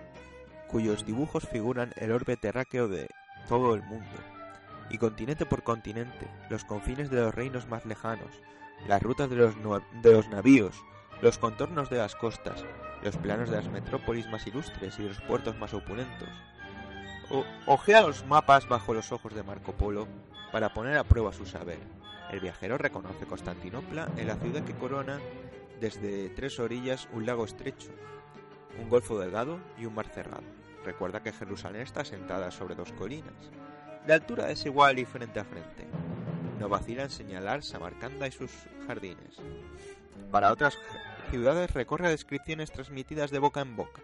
[0.68, 3.08] cuyos dibujos figuran el orbe terráqueo de
[3.48, 4.06] todo el mundo,
[4.92, 8.30] y continente por continente, los confines de los reinos más lejanos,
[8.86, 9.54] las rutas de los,
[10.02, 10.84] de los navíos,
[11.22, 12.64] los contornos de las costas,
[13.02, 16.28] los planos de las metrópolis más ilustres y los puertos más opulentos.
[17.66, 20.06] Ojea los mapas bajo los ojos de Marco Polo
[20.52, 21.78] para poner a prueba su saber.
[22.30, 25.20] El viajero reconoce Constantinopla en la ciudad que corona
[25.80, 27.90] desde tres orillas un lago estrecho,
[28.78, 30.44] un golfo delgado y un mar cerrado.
[30.84, 33.50] Recuerda que Jerusalén está sentada sobre dos colinas,
[34.06, 35.86] de altura desigual y frente a frente.
[36.58, 38.50] No vacila en señalar Samarcanda y sus
[38.86, 39.36] jardines.
[40.30, 40.78] Para otras
[41.30, 44.02] ciudades recorre descripciones transmitidas de boca en boca.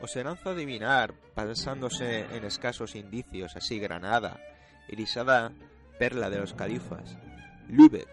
[0.00, 4.40] O se lanza a adivinar, basándose en escasos indicios, así Granada,
[4.88, 5.52] irisada
[5.98, 7.18] perla de los califas,
[7.68, 8.08] Lübeck,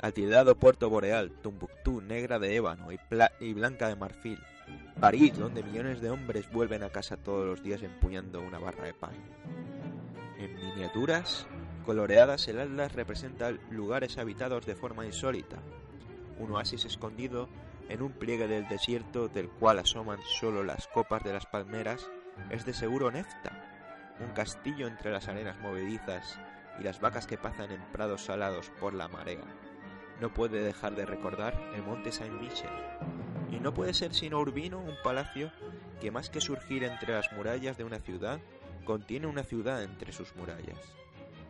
[0.00, 2.98] atildado puerto boreal, Tumbuctú, negra de ébano y,
[3.40, 4.38] y blanca de marfil,
[5.00, 8.94] París, donde millones de hombres vuelven a casa todos los días empuñando una barra de
[8.94, 9.14] pan.
[10.40, 11.46] En miniaturas
[11.84, 15.58] coloreadas, el atlas representa lugares habitados de forma insólita,
[16.38, 17.50] un oasis escondido
[17.90, 22.08] en un pliegue del desierto del cual asoman solo las copas de las palmeras,
[22.48, 26.38] es de seguro Nefta, un castillo entre las arenas movedizas
[26.78, 29.44] y las vacas que pasan en prados salados por la marea.
[30.22, 32.70] No puede dejar de recordar el monte Saint-Michel,
[33.50, 35.52] y no puede ser sino Urbino un palacio
[36.00, 38.40] que más que surgir entre las murallas de una ciudad,
[38.90, 40.80] contiene una ciudad entre sus murallas.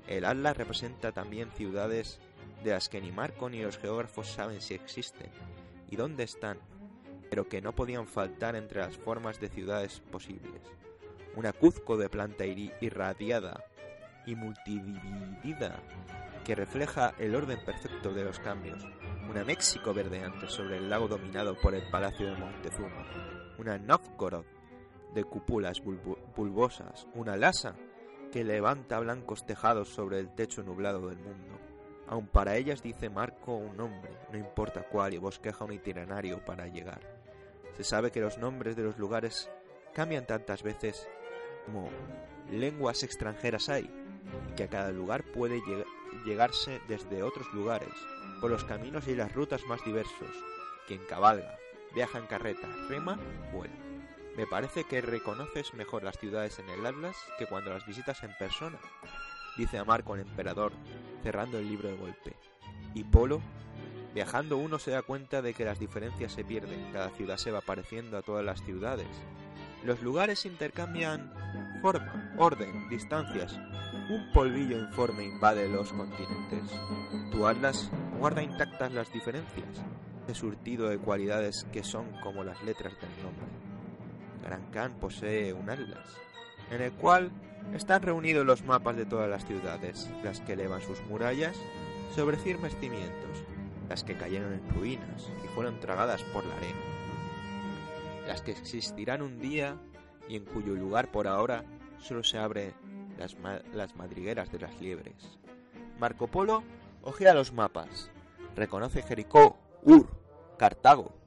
[0.07, 2.21] El Atlas representa también ciudades
[2.63, 5.31] de las que ni Marco ni los geógrafos saben si existen
[5.89, 6.59] y dónde están,
[7.31, 10.61] pero que no podían faltar entre las formas de ciudades posibles.
[11.35, 13.65] Una Cuzco de planta irradiada
[14.27, 15.81] y multidividida
[16.45, 18.87] que refleja el orden perfecto de los cambios.
[19.31, 23.07] Una México verdeante sobre el lago dominado por el palacio de Montezuma.
[23.57, 24.45] Una Novgorod
[25.15, 27.07] de cúpulas bulbo- bulbosas.
[27.15, 27.75] Una Lhasa
[28.33, 31.59] que levanta blancos tejados sobre el techo nublado del mundo.
[32.07, 36.67] Aun para ellas dice Marco un nombre, no importa cuál, y bosqueja un itinerario para
[36.67, 37.01] llegar.
[37.77, 39.49] Se sabe que los nombres de los lugares
[39.95, 41.09] cambian tantas veces
[41.67, 41.89] como
[42.51, 43.85] lenguas extranjeras hay,
[44.49, 45.85] y que a cada lugar puede lleg-
[46.25, 47.93] llegarse desde otros lugares,
[48.41, 50.31] por los caminos y las rutas más diversos.
[50.89, 51.57] Quien cabalga,
[51.95, 53.19] viaja en carreta, rema,
[53.53, 53.75] vuela.
[54.37, 58.35] Me parece que reconoces mejor las ciudades en el Atlas que cuando las visitas en
[58.39, 58.79] persona,
[59.57, 60.73] dice a Marco el emperador,
[61.23, 62.37] cerrando el libro de golpe.
[62.95, 63.41] Y Polo,
[64.15, 67.61] viajando uno se da cuenta de que las diferencias se pierden, cada ciudad se va
[67.61, 69.09] pareciendo a todas las ciudades.
[69.85, 71.33] Los lugares intercambian
[71.81, 73.59] forma, orden, distancias.
[74.09, 76.71] Un polvillo informe invade los continentes.
[77.31, 79.69] Tu Atlas guarda intactas las diferencias,
[80.27, 83.60] de surtido de cualidades que son como las letras del nombre.
[84.43, 86.07] Gran posee un Atlas,
[86.71, 87.31] en el cual
[87.75, 91.57] están reunidos los mapas de todas las ciudades, las que elevan sus murallas
[92.15, 93.45] sobre firmes cimientos,
[93.89, 96.81] las que cayeron en ruinas y fueron tragadas por la arena,
[98.27, 99.77] las que existirán un día
[100.29, 101.65] y en cuyo lugar por ahora
[101.99, 102.73] solo se abren
[103.19, 103.37] las,
[103.75, 105.39] las madrigueras de las liebres.
[105.99, 106.63] Marco Polo
[107.03, 108.11] ojea los mapas,
[108.57, 110.09] reconoce Jericó, Ur,
[110.59, 111.20] Cartago,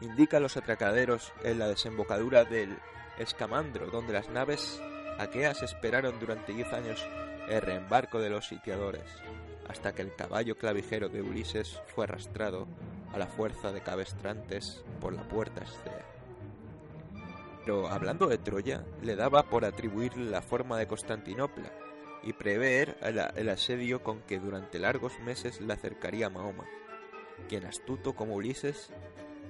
[0.00, 2.78] indica los atracaderos en la desembocadura del
[3.18, 4.80] Escamandro, donde las naves
[5.18, 7.06] aqueas esperaron durante diez años
[7.48, 9.04] el reembarco de los sitiadores,
[9.68, 12.66] hasta que el caballo clavijero de Ulises fue arrastrado
[13.12, 16.04] a la fuerza de cabestrantes por la puerta Escea.
[17.64, 21.72] Pero hablando de Troya, le daba por atribuirle la forma de Constantinopla
[22.22, 26.64] y prever el, el asedio con que durante largos meses le acercaría Mahoma,
[27.48, 28.92] quien astuto como Ulises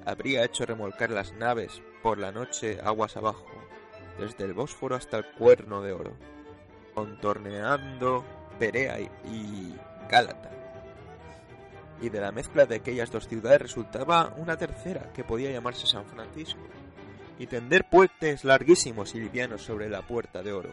[0.06, 3.44] habría hecho remolcar las naves por la noche aguas abajo,
[4.18, 6.16] desde el Bósforo hasta el Cuerno de Oro,
[6.94, 8.24] contorneando
[8.58, 9.74] Perea y,
[10.08, 10.52] Gálata.
[12.00, 16.06] Y de la mezcla de aquellas dos ciudades resultaba una tercera, que podía llamarse San
[16.06, 16.60] Francisco,
[17.38, 20.70] y tender puentes larguísimos y livianos sobre la Puerta de Oro,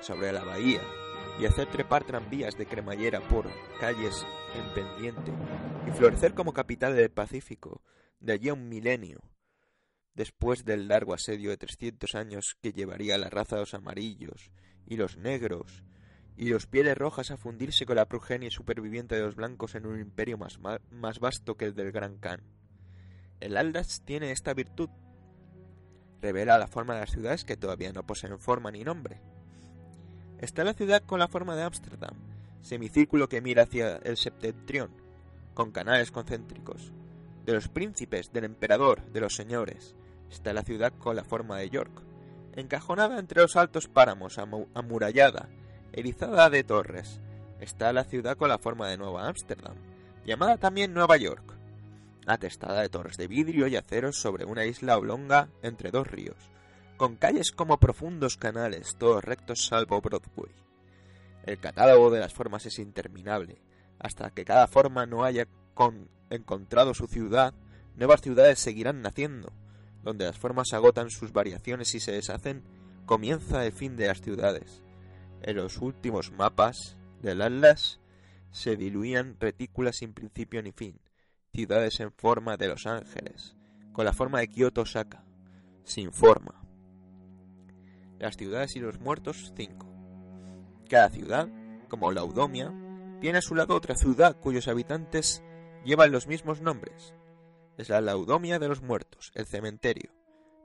[0.00, 0.82] sobre la bahía,
[1.40, 3.46] y hacer trepar tranvías de cremallera por
[3.80, 5.32] calles en pendiente,
[5.88, 7.82] y florecer como capital del Pacífico,
[8.20, 9.20] de allí a un milenio,
[10.14, 14.50] después del largo asedio de 300 años que llevaría la raza de los amarillos
[14.86, 15.84] y los negros
[16.36, 20.00] y los pieles rojas a fundirse con la progenie superviviente de los blancos en un
[20.00, 20.58] imperio más,
[20.90, 22.42] más vasto que el del Gran Khan.
[23.40, 24.88] El Atlas tiene esta virtud.
[26.20, 29.20] Revela la forma de las ciudades que todavía no poseen forma ni nombre.
[30.38, 32.16] Está la ciudad con la forma de Ámsterdam,
[32.62, 34.92] semicírculo que mira hacia el septentrión,
[35.54, 36.92] con canales concéntricos.
[37.48, 39.96] De los príncipes, del emperador, de los señores,
[40.30, 42.02] está la ciudad con la forma de York,
[42.56, 45.48] encajonada entre los altos páramos, amu- amurallada,
[45.94, 47.22] erizada de torres.
[47.58, 49.76] Está la ciudad con la forma de Nueva Ámsterdam,
[50.26, 51.54] llamada también Nueva York,
[52.26, 56.50] atestada de torres de vidrio y aceros sobre una isla oblonga entre dos ríos,
[56.98, 60.52] con calles como profundos canales, todos rectos salvo Broadway.
[61.44, 63.62] El catálogo de las formas es interminable,
[63.98, 67.54] hasta que cada forma no haya con- encontrado su ciudad,
[67.96, 69.52] nuevas ciudades seguirán naciendo.
[70.02, 72.62] Donde las formas agotan sus variaciones y se deshacen,
[73.06, 74.82] comienza el fin de las ciudades.
[75.42, 78.00] En los últimos mapas del Atlas
[78.50, 81.00] se diluían retículas sin principio ni fin,
[81.52, 83.56] ciudades en forma de Los Ángeles,
[83.92, 85.24] con la forma de Kioto Osaka,
[85.84, 86.62] sin forma.
[88.18, 89.86] Las ciudades y los muertos, cinco.
[90.88, 91.48] Cada ciudad,
[91.88, 92.72] como Laudomia,
[93.20, 95.42] tiene a su lado otra ciudad cuyos habitantes
[95.84, 97.14] llevan los mismos nombres.
[97.76, 100.12] Es la Laudomia de los muertos, el cementerio.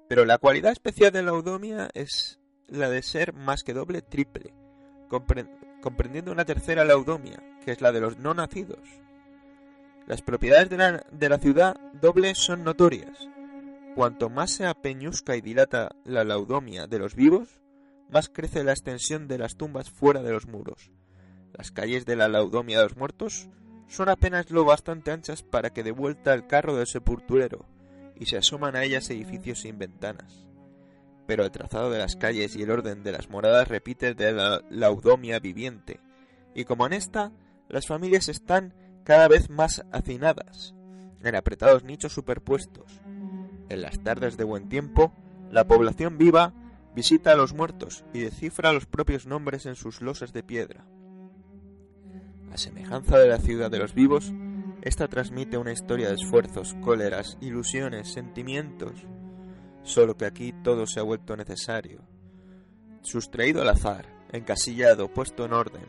[0.09, 4.53] Pero la cualidad especial de Laudomia es la de ser más que doble triple,
[5.09, 5.49] compre-
[5.81, 8.79] comprendiendo una tercera Laudomia, que es la de los no nacidos.
[10.07, 13.29] Las propiedades de la, de la ciudad doble son notorias.
[13.95, 17.61] Cuanto más se apeñuzca y dilata la Laudomia de los vivos,
[18.09, 20.91] más crece la extensión de las tumbas fuera de los muros.
[21.53, 23.47] Las calles de la Laudomia de los muertos
[23.93, 27.67] son apenas lo bastante anchas para que dé vuelta el carro del sepulturero
[28.15, 30.47] y se asoman a ellas edificios sin ventanas.
[31.27, 34.31] Pero el trazado de las calles y el orden de las moradas repite el de
[34.31, 35.99] la Laudomia viviente,
[36.55, 37.33] y como en esta,
[37.69, 38.73] las familias están
[39.03, 40.73] cada vez más hacinadas,
[41.21, 42.99] en apretados nichos superpuestos.
[43.69, 45.13] En las tardes de buen tiempo,
[45.51, 46.51] la población viva
[46.95, 50.83] visita a los muertos y descifra los propios nombres en sus losas de piedra.
[52.53, 54.31] A semejanza de la ciudad de los vivos,
[54.83, 59.07] esta transmite una historia de esfuerzos, cóleras, ilusiones, sentimientos,
[59.81, 62.03] solo que aquí todo se ha vuelto necesario.
[63.01, 65.87] Sustraído al azar, encasillado, puesto en orden,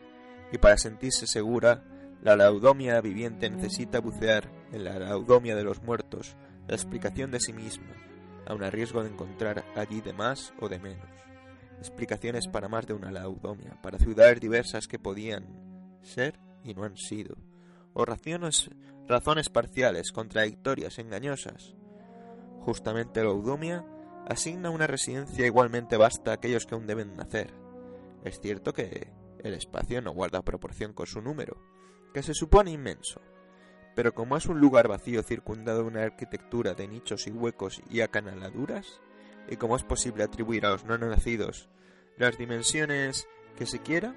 [0.52, 1.84] y para sentirse segura,
[2.22, 6.34] La laudomia viviente necesita bucear en la laudomia de los muertos,
[6.66, 7.92] la explicación de sí misma,
[8.46, 11.10] aun a riesgo de encontrar allí de más o de menos.
[11.78, 15.44] Explicaciones para más de una laudomia, para ciudades diversas que podían
[16.00, 17.36] ser y no han sido,
[17.92, 18.70] o razones,
[19.06, 21.74] razones parciales, contradictorias, engañosas.
[22.60, 23.84] Justamente la laudomia
[24.26, 27.52] asigna una residencia igualmente vasta a aquellos que aún deben nacer.
[28.24, 31.58] Es cierto que el espacio no guarda proporción con su número,
[32.14, 33.20] que se supone inmenso,
[33.94, 38.00] pero como es un lugar vacío circundado de una arquitectura de nichos y huecos y
[38.00, 39.00] acanaladuras,
[39.48, 41.68] y como es posible atribuir a los no nacidos
[42.16, 44.16] las dimensiones que se quiera,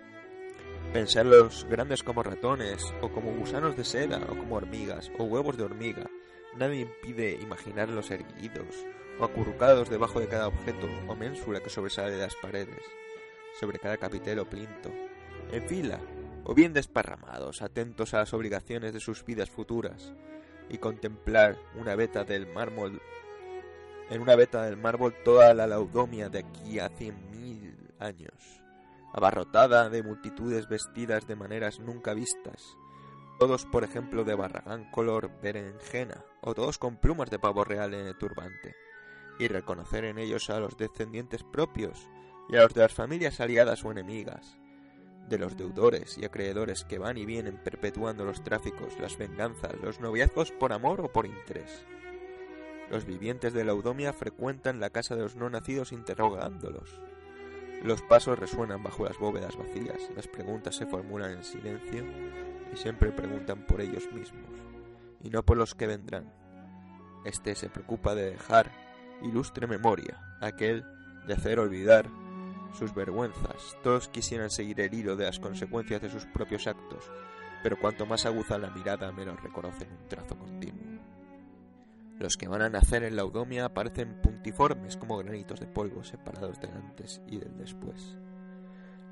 [0.97, 5.63] pensarlos grandes como ratones, o como gusanos de seda, o como hormigas, o huevos de
[5.63, 6.09] hormiga,
[6.55, 8.83] nadie impide imaginarlos erguidos,
[9.19, 12.81] o acurrucados debajo de cada objeto o ménsula que sobresale de las paredes,
[13.59, 14.91] sobre cada capitel o plinto,
[15.51, 15.99] en fila,
[16.45, 20.15] o bien desparramados, atentos a las obligaciones de sus vidas futuras,
[20.67, 22.99] y contemplar una veta del mármol
[24.09, 28.63] en una veta del mármol toda la laudomia de aquí a cien mil años,
[29.13, 32.77] abarrotada de multitudes vestidas de maneras nunca vistas,
[33.39, 38.07] todos por ejemplo de barragán color berenjena, o todos con plumas de pavo real en
[38.07, 38.75] el turbante,
[39.39, 42.09] y reconocer en ellos a los descendientes propios
[42.49, 44.57] y a los de las familias aliadas o enemigas,
[45.27, 49.99] de los deudores y acreedores que van y vienen perpetuando los tráficos, las venganzas, los
[49.99, 51.85] noviazgos por amor o por interés.
[52.89, 57.01] Los vivientes de la Eudomia frecuentan la casa de los no nacidos interrogándolos.
[57.87, 62.03] Los pasos resuenan bajo las bóvedas vacías, las preguntas se formulan en silencio
[62.73, 64.51] y siempre preguntan por ellos mismos,
[65.23, 66.29] y no por los que vendrán.
[67.23, 68.73] Este se preocupa de dejar
[69.23, 70.83] ilustre memoria, aquel
[71.27, 72.09] de hacer olvidar
[72.77, 73.77] sus vergüenzas.
[73.83, 77.09] Todos quisieran seguir el hilo de las consecuencias de sus propios actos,
[77.63, 80.96] pero cuanto más aguza la mirada menos reconocen un trazo continuo.
[82.19, 86.59] Los que van a nacer en la audomia parecen puntiformes como granitos de polvo separados
[86.59, 88.17] del antes y del después.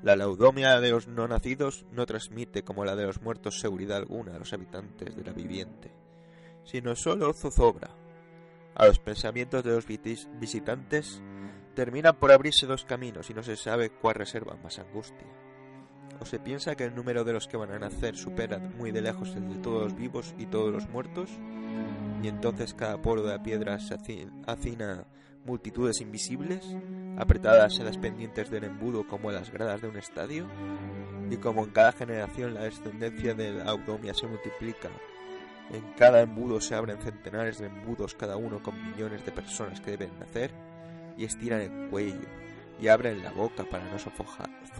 [0.02, 4.34] La laudomia de los no nacidos no transmite como la de los muertos seguridad alguna
[4.34, 5.92] a los habitantes de la viviente,
[6.64, 7.90] sino solo zozobra.
[8.74, 11.22] A los pensamientos de los visitantes
[11.74, 15.26] terminan por abrirse dos caminos y no se sabe cuál reserva más angustia.
[16.20, 19.02] O se piensa que el número de los que van a nacer supera muy de
[19.02, 21.30] lejos el de todos los vivos y todos los muertos,
[22.26, 23.94] y entonces cada polo de la piedra se
[24.48, 25.04] hacina
[25.44, 26.60] multitudes invisibles,
[27.16, 30.48] apretadas en las pendientes del embudo como en las gradas de un estadio,
[31.30, 34.88] y como en cada generación la descendencia de la audomia se multiplica,
[35.70, 39.92] en cada embudo se abren centenares de embudos cada uno con millones de personas que
[39.92, 40.50] deben nacer,
[41.16, 42.26] y estiran el cuello,
[42.80, 44.00] y abren la boca para no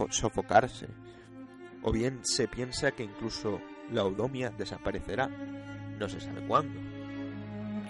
[0.09, 0.87] sofocarse,
[1.81, 5.29] o bien se piensa que incluso la audomia desaparecerá,
[5.97, 6.96] no se sabe cuándo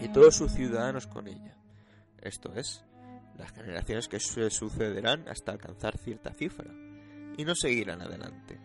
[0.01, 1.55] y todos sus ciudadanos con ella.
[2.21, 2.83] Esto es,
[3.37, 6.71] las generaciones que se sucederán hasta alcanzar cierta cifra,
[7.37, 8.59] y no seguirán adelante.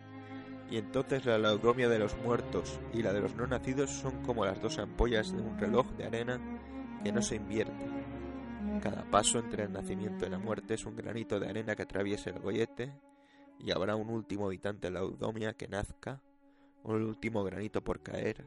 [0.70, 4.46] Y entonces la laudomia de los muertos y la de los no nacidos son como
[4.46, 6.40] las dos ampollas de un reloj de arena
[7.04, 7.90] que no se invierte.
[8.82, 12.30] Cada paso entre el nacimiento y la muerte es un granito de arena que atraviesa
[12.30, 12.94] el gollete,
[13.58, 16.22] y habrá un último habitante de la laudomia que nazca,
[16.82, 18.44] un último granito por caer,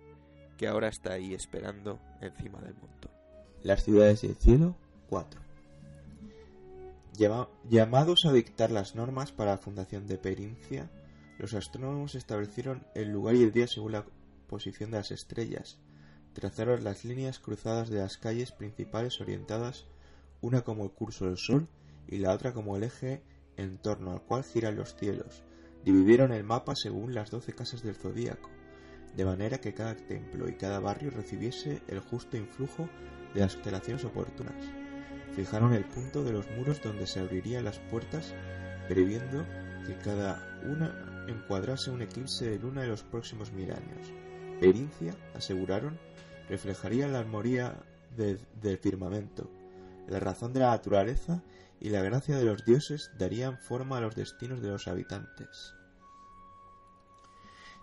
[0.57, 3.11] que ahora está ahí esperando encima del montón.
[3.63, 4.75] Las ciudades del cielo
[5.09, 5.41] 4.
[7.69, 10.89] llamados a dictar las normas para la fundación de Perincia,
[11.37, 14.05] los astrónomos establecieron el lugar y el día según la
[14.47, 15.77] posición de las estrellas,
[16.33, 19.85] trazaron las líneas cruzadas de las calles principales orientadas
[20.41, 21.67] una como el curso del Sol
[22.07, 23.21] y la otra como el eje
[23.57, 25.43] en torno al cual giran los cielos,
[25.83, 28.49] dividieron el mapa según las doce casas del zodíaco,
[29.15, 32.89] de manera que cada templo y cada barrio recibiese el justo influjo
[33.33, 34.55] de las constelaciones oportunas.
[35.35, 38.33] Fijaron el punto de los muros donde se abrirían las puertas,
[38.87, 39.45] previendo
[39.85, 44.13] que cada una encuadrase un eclipse de luna en los próximos mil años.
[44.59, 45.97] Perincia, aseguraron,
[46.49, 47.75] reflejaría la armonía
[48.15, 49.49] del firmamento,
[50.07, 51.43] la razón de la naturaleza
[51.79, 55.73] y la gracia de los dioses darían forma a los destinos de los habitantes.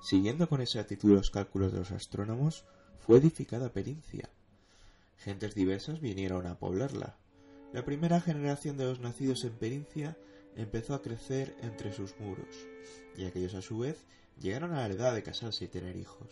[0.02, 2.64] Siguiendo con actitud los cálculos de los astrónomos,
[2.98, 4.28] fue edificada Perincia.
[5.16, 7.16] Gentes diversas vinieron a poblarla.
[7.72, 10.16] La primera generación de los nacidos en Perincia
[10.56, 12.66] empezó a crecer entre sus muros,
[13.16, 14.04] y aquellos a su vez
[14.40, 16.28] llegaron a la edad de casarse y tener hijos.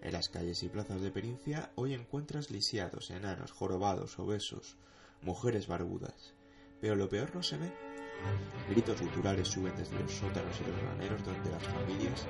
[0.00, 4.78] En las calles y plazas de Perincia hoy encuentras lisiados, enanos, jorobados, obesos,
[5.20, 6.32] mujeres barbudas.
[6.80, 7.70] Pero lo peor no se ve.
[8.70, 12.26] Gritos guturales suben desde los sótanos y los graneros donde las familias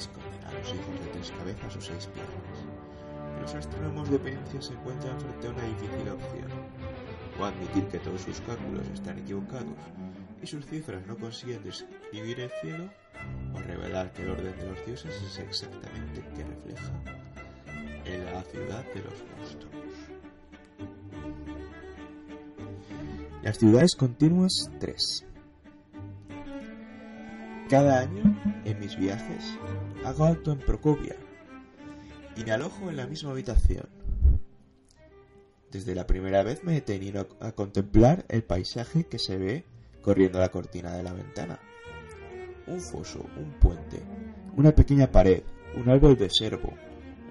[0.00, 2.58] esconden a los hijos de tres cabezas o seis piernas.
[3.40, 6.50] Los astrónomos de Pencia se encuentran frente a una difícil opción.
[7.38, 9.78] O admitir que todos sus cálculos están equivocados
[10.42, 12.90] y sus cifras no consiguen describir el cielo,
[13.54, 16.92] o revelar que el orden de los dioses es exactamente el que refleja
[18.06, 19.70] en la ciudad de los monstruos.
[23.42, 25.29] Las ciudades continuas 3.
[27.70, 29.56] Cada año, en mis viajes,
[30.04, 31.14] hago alto en Procopia
[32.36, 33.88] y me alojo en la misma habitación.
[35.70, 39.64] Desde la primera vez me he detenido a contemplar el paisaje que se ve
[40.02, 41.60] corriendo la cortina de la ventana.
[42.66, 44.02] Un foso, un puente,
[44.56, 45.44] una pequeña pared,
[45.76, 46.72] un árbol de servo,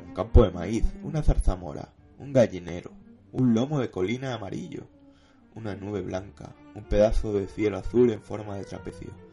[0.08, 2.94] un campo de maíz, una zarzamora, un gallinero,
[3.34, 4.88] un lomo de colina amarillo,
[5.54, 9.29] una nube blanca, un pedazo de cielo azul en forma de trapecio.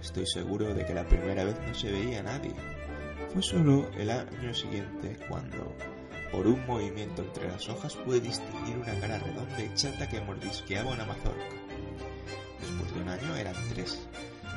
[0.00, 2.54] Estoy seguro de que la primera vez no se veía a nadie.
[3.32, 5.74] Fue solo el año siguiente cuando,
[6.30, 10.92] por un movimiento entre las hojas, pude distinguir una cara redonda y chata que mordisqueaba
[10.92, 11.44] una mazorca.
[12.60, 14.06] Después de un año eran tres,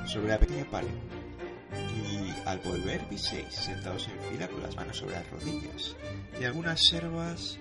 [0.06, 0.90] sobre la pequeña pared.
[1.96, 5.96] Y al volver vi seis, sentados en fila con las manos sobre las rodillas,
[6.40, 7.60] y algunas servas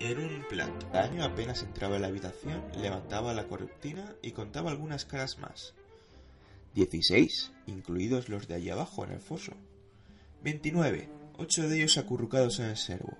[0.00, 0.86] en un plato.
[0.92, 5.74] Cada año apenas entraba en la habitación, levantaba la cortina y contaba algunas caras más.
[6.74, 9.52] Dieciséis, incluidos los de allí abajo en el foso.
[10.42, 13.16] Veintinueve, ocho de ellos acurrucados en el servo.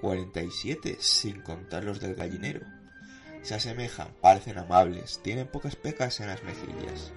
[0.00, 2.60] Cuarenta y siete, sin contar los del gallinero.
[3.42, 7.12] Se asemejan, parecen amables, tienen pocas pecas en las mejillas.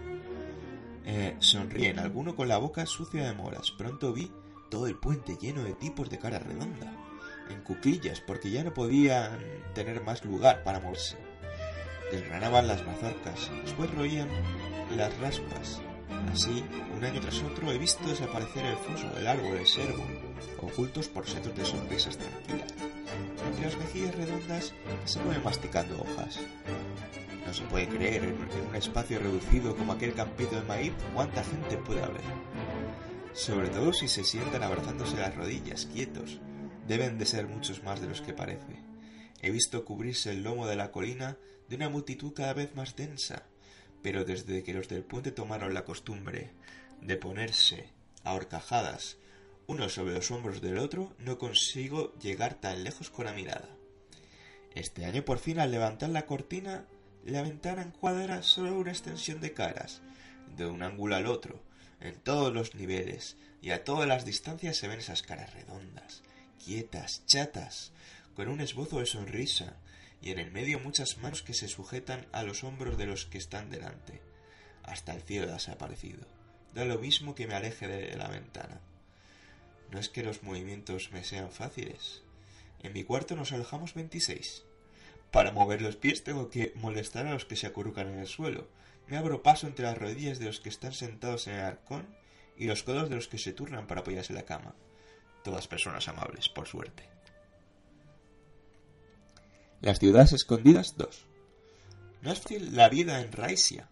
[1.05, 3.71] Eh, sonríen, alguno con la boca sucia de moras.
[3.71, 4.31] Pronto vi
[4.69, 6.93] todo el puente lleno de tipos de cara redonda,
[7.49, 9.39] en cuclillas, porque ya no podían
[9.73, 11.17] tener más lugar para moverse.
[12.11, 14.29] Desgranaban las mazorcas, después roían
[14.95, 15.81] las raspas.
[16.31, 16.63] Así,
[16.95, 20.03] un año tras otro, he visto desaparecer el foso, el árbol, el servo,
[20.59, 22.73] ocultos por setos de sonrisas tranquilas.
[23.47, 24.73] Entre las mejillas redondas
[25.05, 26.39] se mueven masticando hojas.
[27.45, 31.77] No se puede creer en un espacio reducido como aquel campito de maíz cuánta gente
[31.77, 32.21] puede haber.
[33.33, 36.39] Sobre todo si se sientan abrazándose las rodillas, quietos.
[36.87, 38.88] Deben de ser muchos más de los que parece.
[39.41, 41.37] He visto cubrirse el lomo de la colina
[41.67, 43.43] de una multitud cada vez más densa,
[44.01, 46.51] pero desde que los del puente tomaron la costumbre
[47.01, 47.89] de ponerse
[48.23, 49.17] a horcajadas
[49.69, 53.69] uno sobre los hombros del otro, no consigo llegar tan lejos con la mirada.
[54.73, 56.85] Este año por fin al levantar la cortina,
[57.23, 60.01] la ventana encuadra solo una extensión de caras,
[60.57, 61.61] de un ángulo al otro,
[61.99, 66.23] en todos los niveles, y a todas las distancias se ven esas caras redondas,
[66.65, 67.91] quietas, chatas,
[68.39, 69.75] con un esbozo de sonrisa,
[70.21, 73.37] y en el medio muchas manos que se sujetan a los hombros de los que
[73.37, 74.21] están delante.
[74.83, 76.25] Hasta el cielo ha desaparecido.
[76.73, 78.79] Da lo mismo que me aleje de la ventana.
[79.91, 82.21] No es que los movimientos me sean fáciles.
[82.81, 84.63] En mi cuarto nos alojamos veintiséis.
[85.31, 88.69] Para mover los pies tengo que molestar a los que se acurrucan en el suelo.
[89.07, 92.07] Me abro paso entre las rodillas de los que están sentados en el arcón
[92.55, 94.75] y los codos de los que se turnan para apoyarse en la cama.
[95.43, 97.18] Todas personas amables, por suerte.
[99.81, 101.25] Las ciudades escondidas 2.
[102.21, 103.87] No es fácil la vida en Raisia.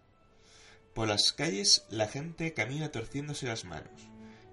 [0.93, 4.09] Por las calles la gente camina torciéndose las manos,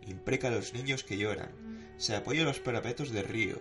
[0.06, 1.50] impreca a los niños que lloran,
[1.96, 3.60] se apoya a los parapetos del río,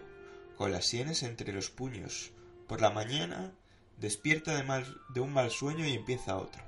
[0.58, 2.32] con las sienes entre los puños.
[2.68, 3.54] Por la mañana
[3.98, 6.62] despierta de, mal- de un mal sueño y empieza otro.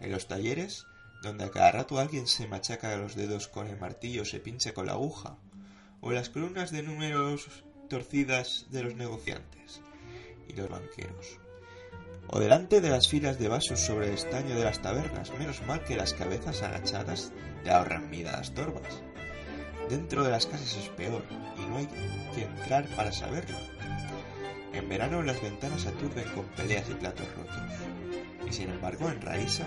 [0.00, 0.86] En los talleres,
[1.22, 4.74] donde a cada rato alguien se machaca los dedos con el martillo o se pincha
[4.74, 5.38] con la aguja,
[6.00, 7.46] o las columnas de números
[7.88, 9.80] torcidas de los negociantes
[10.48, 11.38] y los banqueros.
[12.28, 15.84] O delante de las filas de vasos sobre el estaño de las tabernas, menos mal
[15.84, 17.32] que las cabezas agachadas
[17.62, 19.02] te ahorran miradas torvas.
[19.88, 21.22] Dentro de las casas es peor,
[21.56, 21.86] y no hay
[22.34, 23.56] que entrar para saberlo.
[24.72, 27.62] En verano las ventanas aturden con peleas y platos rotos.
[28.48, 29.66] Y sin embargo, en Raísa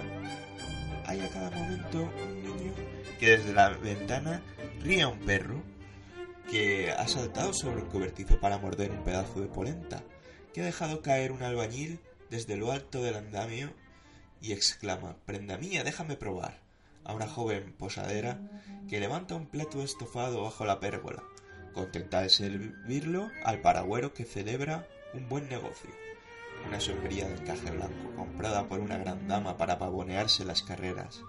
[1.05, 2.73] hay a cada momento un niño
[3.19, 4.41] que desde la ventana
[4.81, 5.63] ríe a un perro
[6.51, 10.03] que ha saltado sobre un cobertizo para morder un pedazo de polenta,
[10.53, 13.73] que ha dejado caer un albañil desde lo alto del andamio
[14.41, 16.59] y exclama Prenda mía, déjame probar
[17.03, 18.39] a una joven posadera
[18.87, 21.23] que levanta un plato estofado bajo la pérgola,
[21.73, 25.89] contenta de servirlo al paragüero que celebra un buen negocio.
[26.67, 31.21] Una sombría de encaje blanco, comprada por una gran dama para pavonearse las carreras,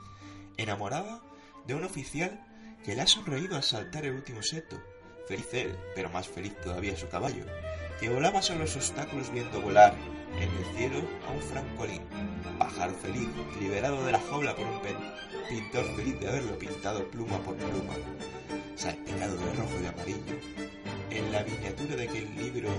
[0.56, 1.22] enamorada
[1.66, 2.44] de un oficial
[2.84, 4.80] que le ha sonreído al saltar el último seto,
[5.28, 7.44] feliz él, pero más feliz todavía su caballo,
[8.00, 9.94] que volaba sobre los obstáculos viendo volar
[10.36, 12.00] en el cielo a un francolín.
[12.58, 13.28] Pájaro feliz,
[13.60, 14.80] liberado de la jaula por un
[15.48, 17.94] pintor feliz de haberlo pintado pluma por pluma,
[18.74, 20.40] salpicado de rojo y amarillo.
[21.10, 22.70] En la miniatura de aquel libro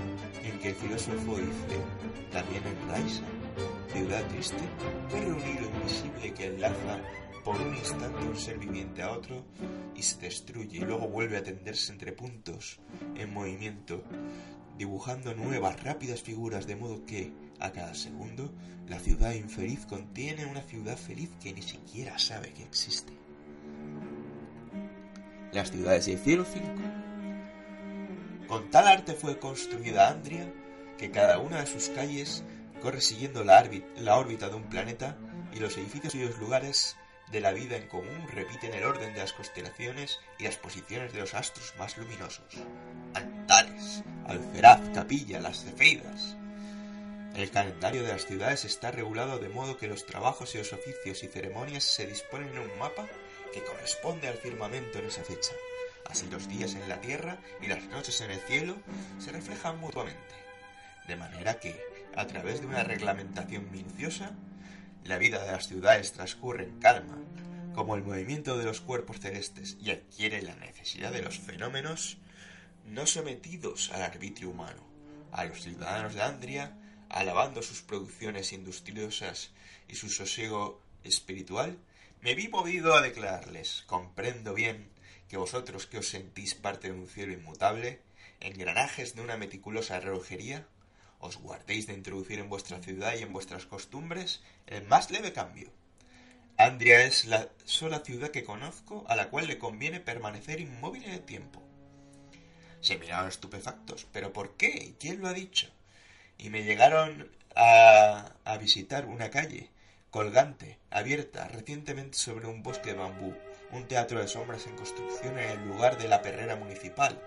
[0.42, 1.78] en que el filósofo dice,
[2.32, 3.22] también en Raisa,
[3.92, 4.62] ciudad triste,
[5.08, 6.98] corre un hilo invisible que enlaza
[7.44, 9.44] por un instante un ser viviente a otro
[9.94, 12.80] y se destruye y luego vuelve a tenderse entre puntos
[13.16, 14.02] en movimiento,
[14.78, 18.52] dibujando nuevas rápidas figuras de modo que, a cada segundo,
[18.88, 23.12] la ciudad infeliz contiene una ciudad feliz que ni siquiera sabe que existe.
[25.52, 26.66] Las ciudades del cielo 5.
[28.48, 30.52] Con tal arte fue construida Andria
[30.98, 32.44] que cada una de sus calles
[32.80, 35.16] corre siguiendo la, la órbita de un planeta
[35.54, 36.96] y los edificios y los lugares
[37.32, 41.20] de la vida en común repiten el orden de las constelaciones y las posiciones de
[41.20, 42.44] los astros más luminosos.
[43.14, 46.36] Altares, Alferaz, Capilla, las Cefeidas.
[47.34, 51.22] El calendario de las ciudades está regulado de modo que los trabajos y los oficios
[51.22, 53.06] y ceremonias se disponen en un mapa
[53.54, 55.52] que corresponde al firmamento en esa fecha.
[56.10, 58.76] Así los días en la tierra y las noches en el cielo
[59.18, 60.34] se reflejan mutuamente.
[61.08, 61.80] De manera que,
[62.14, 64.32] a través de una reglamentación minuciosa,
[65.04, 67.18] la vida de las ciudades transcurre en calma,
[67.74, 72.18] como el movimiento de los cuerpos celestes y adquiere la necesidad de los fenómenos
[72.86, 74.82] no sometidos al arbitrio humano.
[75.32, 76.76] A los ciudadanos de Andria,
[77.08, 79.50] alabando sus producciones industriosas
[79.88, 81.78] y su sosiego espiritual,
[82.20, 84.90] me vi movido a declararles, comprendo bien
[85.28, 88.00] que vosotros que os sentís parte de un cielo inmutable,
[88.40, 90.66] engranajes de una meticulosa relojería,
[91.22, 95.70] os guardéis de introducir en vuestra ciudad y en vuestras costumbres el más leve cambio.
[96.58, 101.12] Andria es la sola ciudad que conozco a la cual le conviene permanecer inmóvil en
[101.12, 101.62] el tiempo.
[102.80, 104.06] Se miraron estupefactos.
[104.12, 104.68] ¿Pero por qué?
[104.68, 105.70] ¿Y quién lo ha dicho?
[106.38, 109.70] Y me llegaron a, a visitar una calle,
[110.10, 113.34] colgante, abierta recientemente sobre un bosque de bambú,
[113.70, 117.20] un teatro de sombras en construcción en el lugar de la perrera municipal,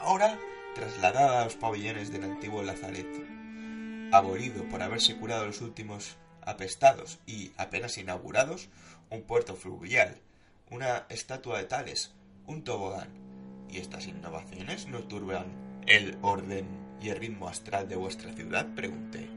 [0.00, 0.38] ahora
[0.74, 3.20] trasladada a los pabellones del antiguo lazareto,
[4.12, 8.68] abolido por haberse curado los últimos apestados y apenas inaugurados,
[9.10, 10.16] un puerto fluvial,
[10.70, 12.12] una estatua de Tales,
[12.46, 13.08] un tobogán.
[13.68, 15.46] ¿Y estas innovaciones no turban
[15.86, 16.66] el orden
[17.00, 18.66] y el ritmo astral de vuestra ciudad?
[18.74, 19.28] pregunté.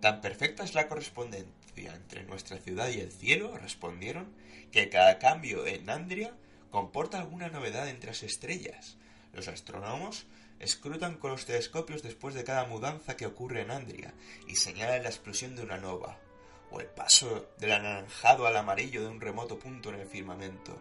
[0.00, 4.32] Tan perfecta es la correspondencia entre nuestra ciudad y el cielo, respondieron,
[4.72, 6.34] que cada cambio en Andria
[6.70, 8.96] comporta alguna novedad entre las estrellas.
[9.32, 10.26] Los astrónomos
[10.60, 14.14] escrutan con los telescopios después de cada mudanza que ocurre en Andria
[14.46, 16.18] y señalan la explosión de una nova,
[16.70, 20.80] o el paso del anaranjado al amarillo de un remoto punto en el firmamento,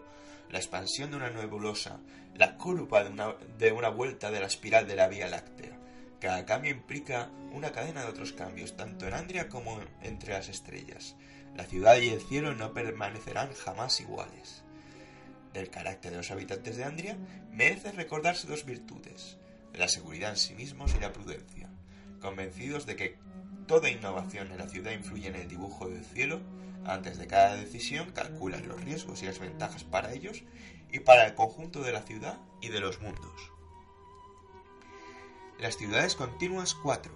[0.50, 2.00] la expansión de una nebulosa,
[2.36, 5.78] la curva de una, de una vuelta de la espiral de la Vía Láctea.
[6.20, 11.16] Cada cambio implica una cadena de otros cambios, tanto en Andria como entre las estrellas.
[11.56, 14.64] La ciudad y el cielo no permanecerán jamás iguales.
[15.54, 17.18] Del carácter de los habitantes de Andria
[17.52, 19.38] merece recordarse dos virtudes,
[19.74, 21.70] la seguridad en sí mismos y la prudencia.
[22.22, 23.18] Convencidos de que
[23.68, 26.42] toda innovación en la ciudad influye en el dibujo del cielo,
[26.86, 30.44] antes de cada decisión calculan los riesgos y las ventajas para ellos
[30.92, 33.52] y para el conjunto de la ciudad y de los mundos.
[35.60, 37.14] Las ciudades continuas 4.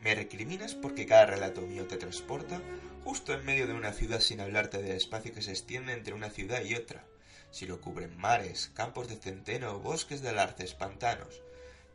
[0.00, 2.60] Me recriminas porque cada relato mío te transporta
[3.04, 6.30] justo en medio de una ciudad sin hablarte del espacio que se extiende entre una
[6.30, 7.04] ciudad y otra.
[7.50, 11.42] Si lo cubren mares, campos de centeno, bosques de larces, pantanos,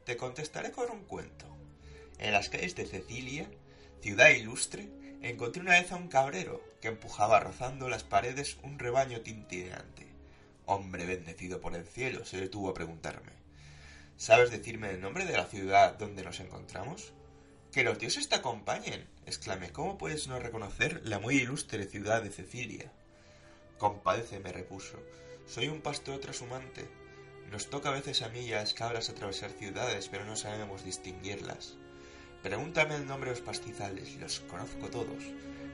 [0.06, 1.46] te contestaré con un cuento.
[2.20, 3.50] En las calles de Cecilia,
[4.02, 4.90] ciudad ilustre,
[5.22, 10.08] encontré una vez a un cabrero que empujaba rozando las paredes un rebaño tintineante.
[10.66, 13.32] Hombre bendecido por el cielo, se detuvo a preguntarme.
[14.18, 17.14] ¿Sabes decirme el nombre de la ciudad donde nos encontramos?
[17.72, 19.72] Que los dioses te acompañen, exclamé.
[19.72, 22.92] ¿Cómo puedes no reconocer la muy ilustre ciudad de Cecilia?
[23.78, 24.98] Compadéceme, repuso.
[25.46, 26.88] Soy un pastor trashumante.
[27.52, 30.84] Nos toca a veces a mí y a las cabras atravesar ciudades, pero no sabemos
[30.84, 31.76] distinguirlas.
[32.42, 35.24] Pregúntame el nombre de los pastizales, los conozco todos.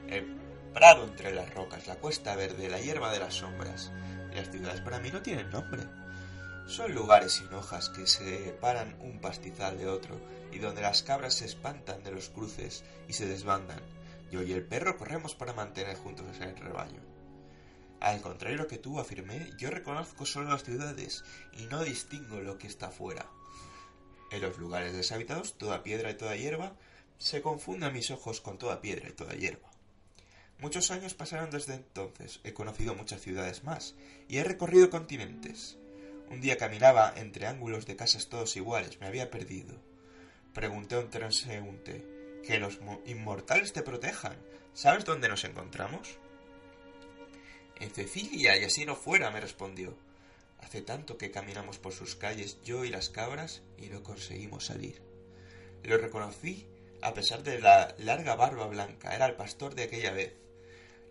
[0.08, 0.36] El
[0.72, 3.92] prado entre las rocas, la cuesta verde, la hierba de las sombras.
[4.34, 5.82] Las ciudades para mí no tienen nombre.
[6.66, 10.18] Son lugares sin hojas que separan un pastizal de otro
[10.50, 13.80] y donde las cabras se espantan de los cruces y se desbandan.
[14.30, 17.00] Yo y el perro corremos para mantener juntos el rebaño.
[18.00, 22.66] Al contrario que tú, afirmé, yo reconozco solo las ciudades y no distingo lo que
[22.66, 23.26] está fuera.
[24.30, 26.74] En los lugares deshabitados, toda piedra y toda hierba
[27.18, 29.70] se confunden mis ojos con toda piedra y toda hierba.
[30.60, 33.94] Muchos años pasaron desde entonces, he conocido muchas ciudades más
[34.28, 35.78] y he recorrido continentes.
[36.30, 39.74] Un día caminaba entre ángulos de casas todos iguales, me había perdido.
[40.52, 42.12] Pregunté a un transeúnte,
[42.46, 44.36] Que los mo- inmortales te protejan.
[44.74, 46.18] ¿Sabes dónde nos encontramos?
[47.80, 49.96] En Cecilia, y así no fuera, me respondió.
[50.60, 55.00] Hace tanto que caminamos por sus calles, yo y las cabras, y no conseguimos salir.
[55.82, 56.66] Lo reconocí
[57.02, 59.14] a pesar de la larga barba blanca.
[59.14, 60.34] Era el pastor de aquella vez.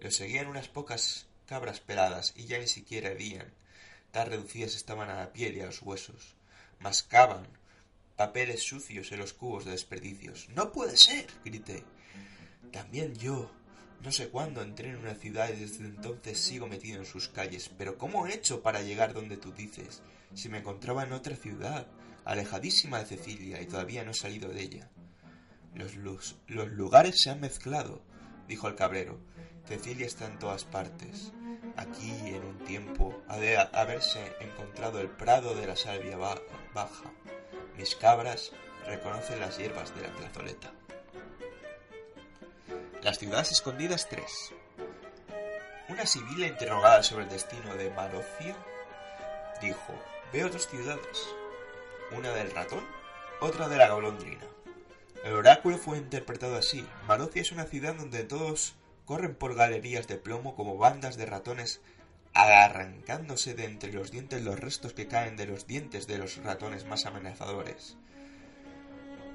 [0.01, 3.53] Lo seguían unas pocas cabras peladas y ya ni siquiera herían.
[4.14, 6.36] Tan reducidas estaban a la piel y a los huesos.
[6.80, 7.47] Mascaban
[8.16, 10.49] papeles sucios en los cubos de desperdicios.
[10.49, 11.26] ¡No puede ser!
[11.43, 11.84] grité.
[12.72, 13.49] También yo.
[14.03, 17.72] No sé cuándo entré en una ciudad y desde entonces sigo metido en sus calles.
[17.76, 20.03] Pero ¿cómo he hecho para llegar donde tú dices?
[20.36, 21.88] Si me encontraba en otra ciudad,
[22.24, 24.89] alejadísima de Cecilia, y todavía no he salido de ella.
[25.74, 28.03] Los, los lugares se han mezclado,
[28.47, 29.20] dijo el cabrero.
[29.66, 31.32] Cecilia está en todas partes.
[31.78, 36.40] Aquí, en un tiempo, ha de haberse encontrado el prado de la salvia ba-
[36.74, 37.12] baja.
[37.78, 38.52] Mis cabras
[38.86, 40.72] reconocen las hierbas de la plazoleta.
[43.02, 44.54] Las ciudades escondidas 3.
[45.90, 48.56] Una sibila interrogada sobre el destino de Marocia
[49.62, 49.94] dijo,
[50.32, 51.28] veo dos ciudades,
[52.12, 52.86] una del ratón,
[53.42, 54.44] otra de la golondrina.
[55.24, 56.86] El oráculo fue interpretado así.
[57.08, 61.82] Marocia es una ciudad donde todos corren por galerías de plomo como bandas de ratones
[62.34, 66.86] arrancándose de entre los dientes los restos que caen de los dientes de los ratones
[66.86, 67.97] más amenazadores.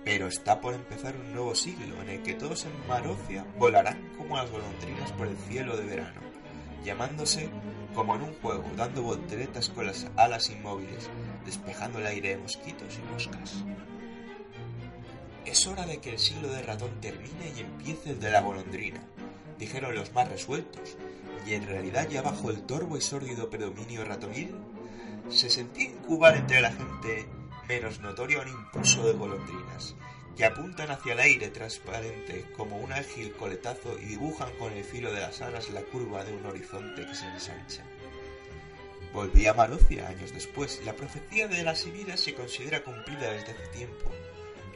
[0.04, 4.36] Pero está por empezar un nuevo siglo en el que todos en Marocia volarán como
[4.36, 6.20] las golondrinas por el cielo de verano,
[6.84, 7.50] llamándose
[7.94, 11.08] como en un juego, dando volteretas con las alas inmóviles,
[11.44, 13.64] despejando el aire de mosquitos y moscas.
[15.44, 19.00] Es hora de que el siglo de ratón termine y empiece el de la golondrina,
[19.58, 20.96] dijeron los más resueltos,
[21.46, 24.54] y en realidad ya bajo el torvo y sórdido predominio ratonil,
[25.28, 27.26] se sentía incubar entre la gente
[27.68, 29.94] menos notorio un impulso de golondrinas,
[30.36, 35.12] que apuntan hacia el aire transparente como un ágil coletazo y dibujan con el filo
[35.12, 37.82] de las alas la curva de un horizonte que se ensancha.
[39.12, 40.80] Volví a Marocia años después.
[40.84, 44.10] La profecía de la Sibila se considera cumplida desde hace tiempo.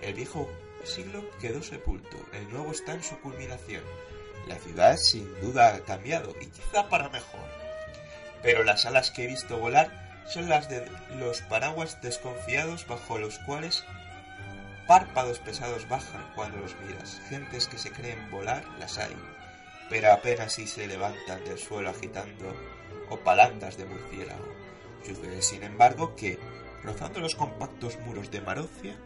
[0.00, 0.50] El viejo
[0.84, 3.84] siglo quedó sepulto, el nuevo está en su culminación.
[4.46, 7.40] La ciudad sin duda ha cambiado y quizá para mejor.
[8.42, 10.84] Pero las alas que he visto volar son las de
[11.18, 13.84] los paraguas desconfiados bajo los cuales
[14.86, 17.20] párpados pesados bajan cuando los miras.
[17.28, 19.14] Gentes que se creen volar las hay,
[19.88, 22.54] pero apenas si se levantan del suelo agitando
[23.08, 24.52] o palandas de murciélago.
[25.06, 26.38] Sucede, sin embargo, que,
[26.82, 28.96] rozando los compactos muros de Marocia,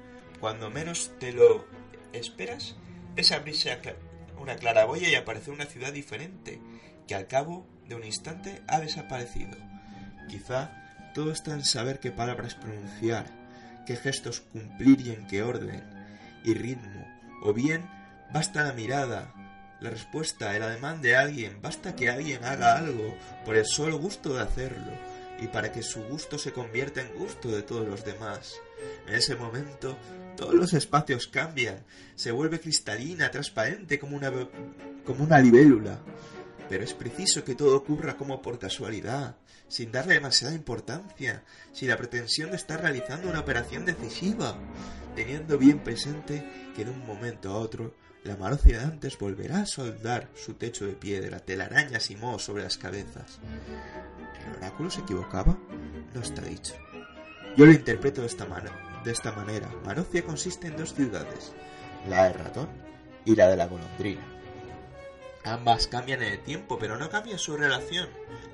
[0.41, 1.66] cuando menos te lo
[2.12, 2.76] esperas,
[3.16, 3.97] es abrirse a cla-
[4.39, 6.61] una claraboya y aparecer una ciudad diferente,
[7.07, 9.57] que al cabo de un instante ha desaparecido.
[10.28, 10.70] Quizá
[11.14, 13.26] todo está en saber qué palabras pronunciar,
[13.87, 15.84] qué gestos cumplir y en qué orden
[16.45, 17.07] y ritmo,
[17.43, 17.89] o bien
[18.32, 19.32] basta la mirada,
[19.80, 24.34] la respuesta, el ademán de alguien, basta que alguien haga algo por el solo gusto
[24.34, 24.93] de hacerlo
[25.41, 28.55] y para que su gusto se convierta en gusto de todos los demás.
[29.07, 29.97] En ese momento
[30.37, 31.84] todos los espacios cambian,
[32.14, 34.30] se vuelve cristalina, transparente como una,
[35.05, 35.99] como una libélula.
[36.68, 39.37] Pero es preciso que todo ocurra como por casualidad,
[39.68, 44.57] sin darle demasiada importancia, sin la pretensión de estar realizando una operación decisiva,
[45.14, 49.66] teniendo bien presente que de un momento a otro la Marocia de antes volverá a
[49.66, 53.39] soldar su techo de piedra, telarañas y mohos sobre las cabezas.
[54.45, 55.57] ¿El oráculo se equivocaba?
[56.12, 56.74] No está dicho.
[57.57, 58.64] Yo lo interpreto de esta, man-
[59.07, 59.71] de esta manera.
[59.85, 61.53] Marocia consiste en dos ciudades,
[62.09, 62.69] la del ratón
[63.25, 64.21] y la de la golondrina.
[65.45, 68.09] Ambas cambian en el tiempo, pero no cambia su relación.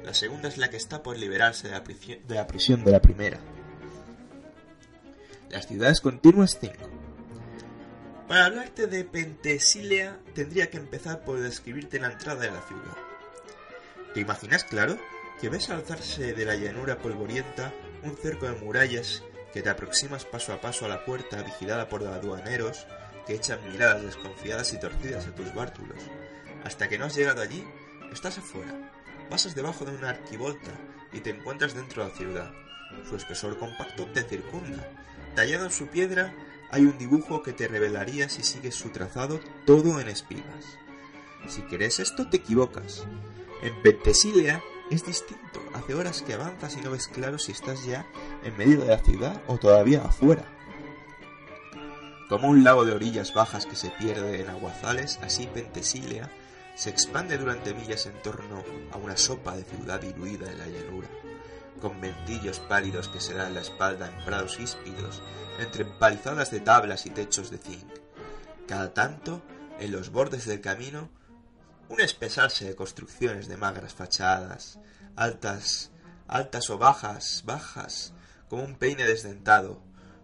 [0.04, 3.00] La segunda es la que está por liberarse de la, de la, prisión de la
[3.00, 3.38] primera.
[5.48, 6.74] Las ciudades continuas 5.
[8.28, 12.96] Para hablarte de Pentesilea, tendría que empezar por describirte la entrada de la ciudad.
[14.12, 14.98] ¿Te imaginas, claro,
[15.40, 17.72] que ves alzarse de la llanura polvorienta
[18.02, 19.22] un cerco de murallas
[19.52, 22.86] que te aproximas paso a paso a la puerta vigilada por aduaneros
[23.26, 25.98] que echan miradas desconfiadas y torcidas a tus bártulos?
[26.64, 27.64] Hasta que no has llegado allí,
[28.12, 28.90] estás afuera.
[29.28, 30.70] Pasas debajo de una arquivolta
[31.12, 32.52] y te encuentras dentro de la ciudad.
[33.08, 34.88] Su espesor compacto te circunda.
[35.34, 36.34] Tallado en su piedra
[36.70, 40.78] hay un dibujo que te revelaría si sigues su trazado todo en espigas.
[41.48, 43.04] Si quieres esto te equivocas.
[43.62, 44.62] En Pentesilea
[44.94, 45.60] es distinto.
[45.74, 48.06] Hace horas que avanzas y no ves claro si estás ya
[48.44, 50.44] en medio de la ciudad o todavía afuera.
[52.28, 56.30] Como un lago de orillas bajas que se pierde en aguazales, así Pentesilea
[56.74, 61.08] se expande durante millas en torno a una sopa de ciudad diluida en la llanura,
[61.80, 65.22] con ventillos pálidos que se dan la espalda en prados híspidos,
[65.58, 67.92] entre empalizadas de tablas y techos de zinc.
[68.66, 69.42] Cada tanto,
[69.78, 71.10] en los bordes del camino,
[71.92, 74.78] un espesarse de construcciones de magras fachadas,
[75.14, 75.90] altas,
[76.26, 78.14] altas o bajas, bajas,
[78.48, 79.82] como un peine desdentado,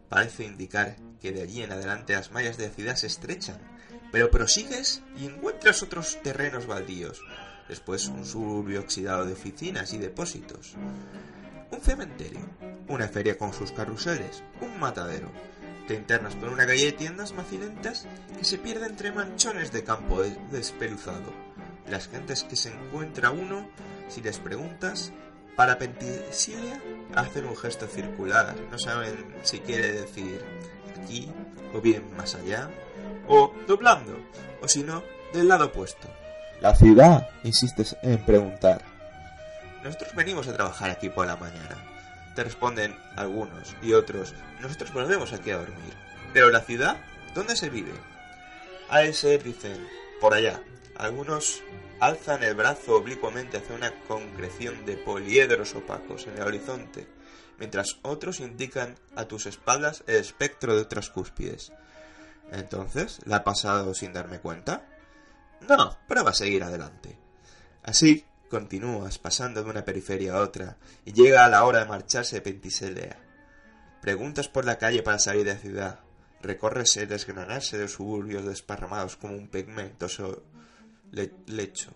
[0.09, 3.59] parece indicar que de allí en adelante las mallas de la ciudad se estrechan,
[4.11, 7.21] pero prosigues y encuentras otros terrenos baldíos,
[7.69, 10.75] después un suburbio oxidado de oficinas y depósitos,
[11.71, 12.41] un cementerio,
[12.89, 15.31] una feria con sus carruseles, un matadero.
[15.87, 18.07] Te internas por una calle de tiendas macilentas
[18.39, 21.33] que se pierde entre manchones de campo de- despeluzado.
[21.91, 23.69] Las gentes que se encuentra uno,
[24.09, 25.13] si les preguntas,
[25.57, 26.81] para Pensilea
[27.15, 28.55] hacen un gesto circular.
[28.71, 30.45] No saben si quiere decir
[30.97, 31.33] aquí
[31.75, 32.71] o bien más allá,
[33.27, 34.19] o doblando,
[34.63, 36.09] o si no, del lado opuesto.
[36.61, 38.83] La ciudad, insistes en preguntar.
[39.83, 41.77] Nosotros venimos a trabajar aquí por la mañana.
[42.35, 45.95] Te responden algunos y otros, nosotros volvemos aquí a dormir.
[46.33, 46.99] Pero la ciudad,
[47.35, 47.93] ¿dónde se vive?
[48.91, 49.87] A ese dicen,
[50.21, 50.61] por allá.
[50.99, 51.63] Algunos
[52.01, 57.07] alzan el brazo oblicuamente hacia una concreción de poliedros opacos en el horizonte,
[57.57, 61.73] mientras otros indican a tus espaldas el espectro de otras cúspides.
[62.51, 64.89] Entonces, ¿la ha pasado sin darme cuenta?
[65.69, 67.17] No, prueba a seguir adelante.
[67.85, 72.37] Así continúas pasando de una periferia a otra y llega a la hora de marcharse
[72.37, 73.19] de Pentisellea.
[74.01, 76.01] Preguntas por la calle para salir de la ciudad.
[76.43, 80.43] Recorres el desgranarse de los suburbios desparramados como un pigmentoso
[81.13, 81.93] le- lecho.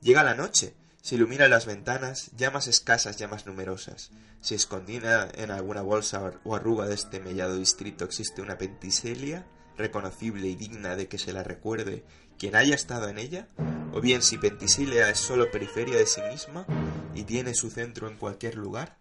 [0.00, 0.74] Llega la noche.
[1.02, 4.10] Se iluminan las ventanas, llamas escasas, llamas numerosas.
[4.40, 9.46] Si escondida en alguna bolsa o arruga de este mellado distrito existe una Pentisella,
[9.76, 12.04] reconocible y digna de que se la recuerde
[12.38, 13.46] quien haya estado en ella,
[13.92, 16.66] o bien si Pentisillea es solo periferia de sí misma
[17.14, 18.98] y tiene su centro en cualquier lugar,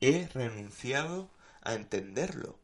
[0.00, 1.30] he renunciado
[1.62, 2.58] a entenderlo.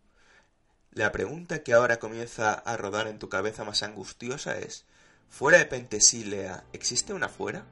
[0.93, 4.85] La pregunta que ahora comienza a rodar en tu cabeza más angustiosa es,
[5.33, 7.65] ¿fuera de Pentesilea existe una fuera?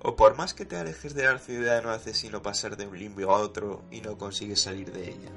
[0.00, 2.98] ¿O por más que te alejes de la ciudad no haces sino pasar de un
[2.98, 5.30] limbo a otro y no consigues salir de ella?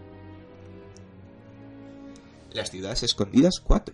[2.53, 3.93] Las ciudades escondidas 4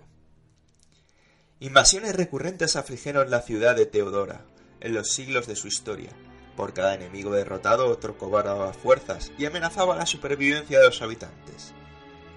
[1.61, 4.45] Invasiones recurrentes afligieron la ciudad de Teodora
[4.79, 6.11] en los siglos de su historia.
[6.55, 11.73] Por cada enemigo derrotado otro cobraba fuerzas y amenazaba la supervivencia de los habitantes.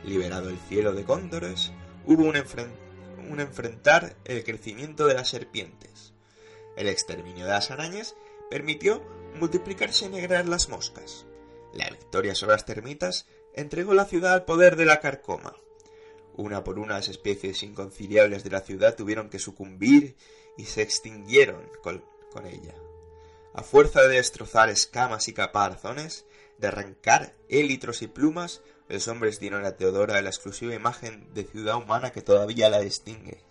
[0.05, 1.71] Liberado el cielo de cóndores,
[2.07, 2.73] hubo un, enfren-
[3.41, 6.13] enfrentar el crecimiento de las serpientes.
[6.77, 8.15] El exterminio de las arañas
[8.51, 9.03] permitió
[9.39, 11.27] multiplicarse y negrar las moscas.
[11.73, 15.57] La victoria sobre las termitas entregó la ciudad al poder de la carcoma.
[16.35, 20.17] Una por una las especies inconciliables de la ciudad tuvieron que sucumbir
[20.57, 22.75] y se extinguieron con, con ella.
[23.55, 26.25] A fuerza de destrozar escamas y caparazones,
[26.59, 28.63] de arrancar élitros y plumas,
[28.93, 33.43] los hombres dieron a Teodora la exclusiva imagen de ciudad humana que todavía la distingue.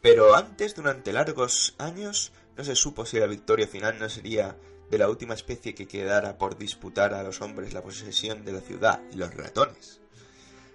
[0.00, 4.56] Pero antes, durante largos años, no se supo si la victoria final no sería
[4.88, 8.60] de la última especie que quedara por disputar a los hombres la posesión de la
[8.60, 10.00] ciudad, los ratones.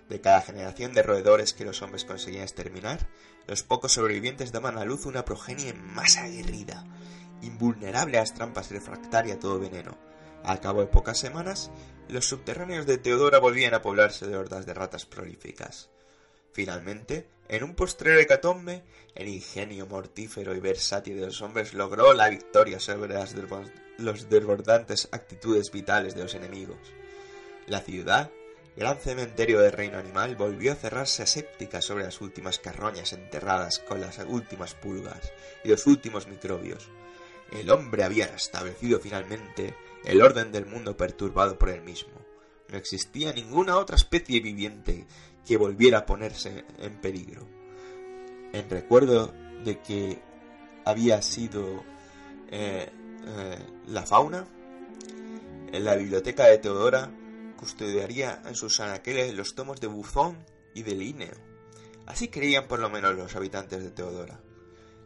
[0.09, 3.07] De cada generación de roedores que los hombres conseguían exterminar,
[3.47, 6.83] los pocos sobrevivientes daban a luz una progenie más aguerrida,
[7.41, 10.06] invulnerable a las trampas refractaria a todo veneno.
[10.47, 11.71] Al cabo de pocas semanas,
[12.07, 15.89] los subterráneos de Teodora volvían a poblarse de hordas de ratas prolíficas.
[16.53, 18.81] Finalmente, en un postrero hecatombe,
[19.13, 23.35] el ingenio mortífero y versátil de los hombres logró la victoria sobre las
[23.97, 26.79] los desbordantes actitudes vitales de los enemigos.
[27.65, 28.31] La ciudad,
[28.77, 33.99] gran cementerio del reino animal, volvió a cerrarse aséptica sobre las últimas carroñas enterradas con
[33.99, 35.33] las últimas pulgas
[35.65, 36.87] y los últimos microbios.
[37.51, 39.75] El hombre había restablecido finalmente
[40.07, 42.13] el orden del mundo perturbado por él mismo.
[42.69, 45.05] No existía ninguna otra especie viviente
[45.45, 47.45] que volviera a ponerse en peligro.
[48.53, 49.33] En recuerdo
[49.65, 50.21] de que
[50.85, 51.83] había sido
[52.49, 52.89] eh,
[53.25, 54.47] eh, la fauna,
[55.73, 57.11] en la biblioteca de Teodora
[57.57, 60.37] custodiaría en sus anaqueles los tomos de Buzón
[60.73, 61.35] y de Linneo.
[62.05, 64.39] Así creían por lo menos los habitantes de Teodora.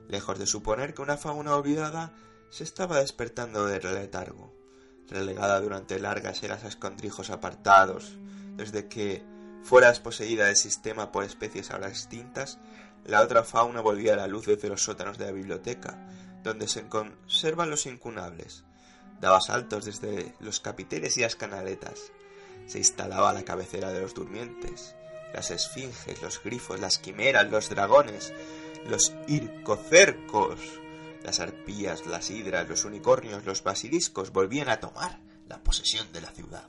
[0.08, 2.14] Lejos de suponer que una fauna olvidada
[2.52, 4.61] se estaba despertando del letargo,
[5.12, 8.18] relegada durante largas eras a escondrijos apartados,
[8.56, 9.24] desde que
[9.64, 12.58] fuera desposeída del sistema por especies ahora extintas,
[13.06, 15.98] la otra fauna volvía a la luz desde los sótanos de la biblioteca,
[16.44, 18.64] donde se conservan los incunables.
[19.20, 22.12] Daba saltos desde los capiteles y las canaletas.
[22.66, 24.96] Se instalaba a la cabecera de los durmientes.
[25.34, 28.34] Las esfinges, los grifos, las quimeras, los dragones,
[28.88, 30.60] los ircocercos,
[31.24, 36.32] las arpías, las hidras, los unicornios, los basiliscos volvían a tomar la posesión de la
[36.32, 36.68] ciudad.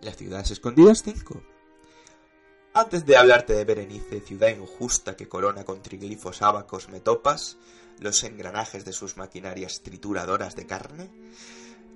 [0.00, 1.42] Las ciudades escondidas 5.
[2.74, 7.56] Antes de hablarte de Berenice, ciudad injusta que corona con triglifos ábacos metopas,
[8.00, 11.10] los engranajes de sus maquinarias trituradoras de carne,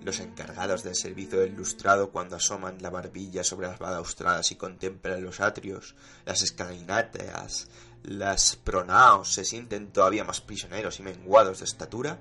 [0.02, 5.22] los encargados del servicio del lustrado cuando asoman la barbilla sobre las balaustradas y contemplan
[5.22, 5.94] los atrios,
[6.24, 7.68] las escalinatas,
[8.02, 12.18] las pronaos se sienten todavía más prisioneros y menguados de estatura,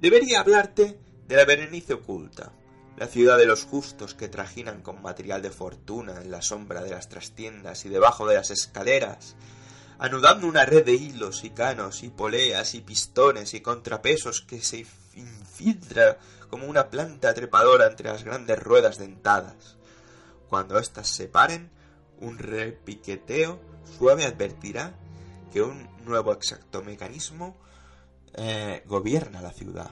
[0.00, 2.52] debería hablarte de la Berenice oculta,
[2.96, 6.90] la ciudad de los justos que trajinan con material de fortuna en la sombra de
[6.90, 9.36] las trastiendas y debajo de las escaleras,
[9.98, 14.86] anudando una red de hilos y canos y poleas y pistones y contrapesos que se
[15.14, 16.18] infiltra
[16.48, 19.76] como una planta trepadora entre las grandes ruedas dentadas.
[20.48, 21.70] Cuando éstas se paren,
[22.20, 23.60] un repiqueteo
[23.98, 24.92] suave advertirá
[25.52, 27.56] que un nuevo exacto mecanismo
[28.34, 29.90] eh, gobierna la ciudad.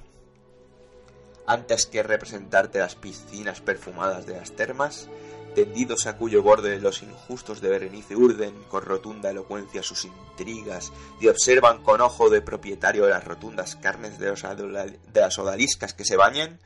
[1.47, 5.09] Antes que representarte las piscinas perfumadas de las termas,
[5.55, 11.28] tendidos a cuyo borde los injustos de Berenice urden con rotunda elocuencia sus intrigas y
[11.28, 16.16] observan con ojo de propietario las rotundas carnes de, los de las odaliscas que se
[16.16, 16.59] bañan,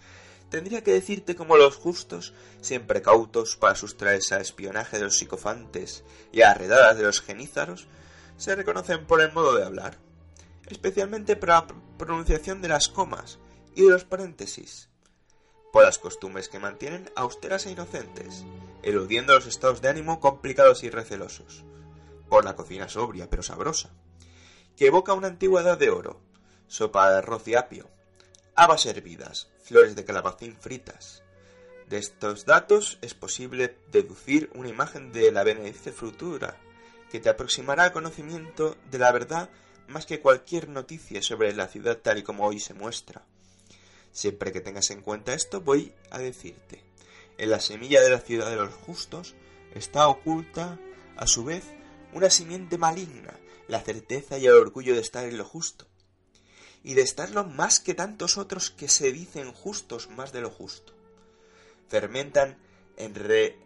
[0.50, 6.04] tendría que decirte como los justos, siempre cautos para sustraerse al espionaje de los psicofantes
[6.32, 7.86] y a redadas de los genízaros,
[8.36, 9.98] se reconocen por el modo de hablar,
[10.66, 11.66] especialmente por la
[11.98, 13.38] pronunciación de las comas,
[13.74, 14.88] y de los paréntesis,
[15.72, 18.44] por las costumbres que mantienen austeras e inocentes,
[18.82, 21.64] eludiendo los estados de ánimo complicados y recelosos,
[22.28, 23.90] por la cocina sobria pero sabrosa,
[24.76, 26.20] que evoca una antigüedad de oro,
[26.66, 27.88] sopa de arroz y apio,
[28.58, 31.22] habas hervidas, flores de calabacín fritas.
[31.88, 36.56] De estos datos es posible deducir una imagen de la benefice futura,
[37.08, 39.48] que te aproximará al conocimiento de la verdad
[39.86, 43.24] más que cualquier noticia sobre la ciudad tal y como hoy se muestra.
[44.10, 46.82] Siempre que tengas en cuenta esto, voy a decirte,
[47.38, 49.36] en la semilla de la ciudad de los justos
[49.72, 50.80] está oculta,
[51.16, 51.62] a su vez,
[52.12, 53.38] una simiente maligna,
[53.68, 55.86] la certeza y el orgullo de estar en lo justo,
[56.88, 60.94] y de estarlo más que tantos otros que se dicen justos más de lo justo.
[61.86, 62.56] Fermentan
[62.96, 63.12] en,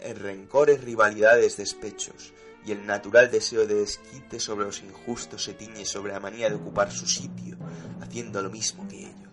[0.01, 2.33] en rencores, rivalidades, despechos,
[2.67, 6.57] y el natural deseo de desquite sobre los injustos se tiñe sobre la manía de
[6.57, 7.57] ocupar su sitio,
[8.01, 9.33] haciendo lo mismo que ellos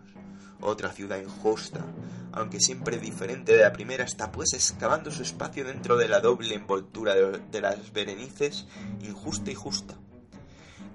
[0.62, 1.84] otra ciudad injusta,
[2.32, 6.56] aunque siempre diferente de la primera, está pues excavando su espacio dentro de la doble
[6.56, 8.68] envoltura de, las berenices,
[9.02, 9.96] injusta y justa.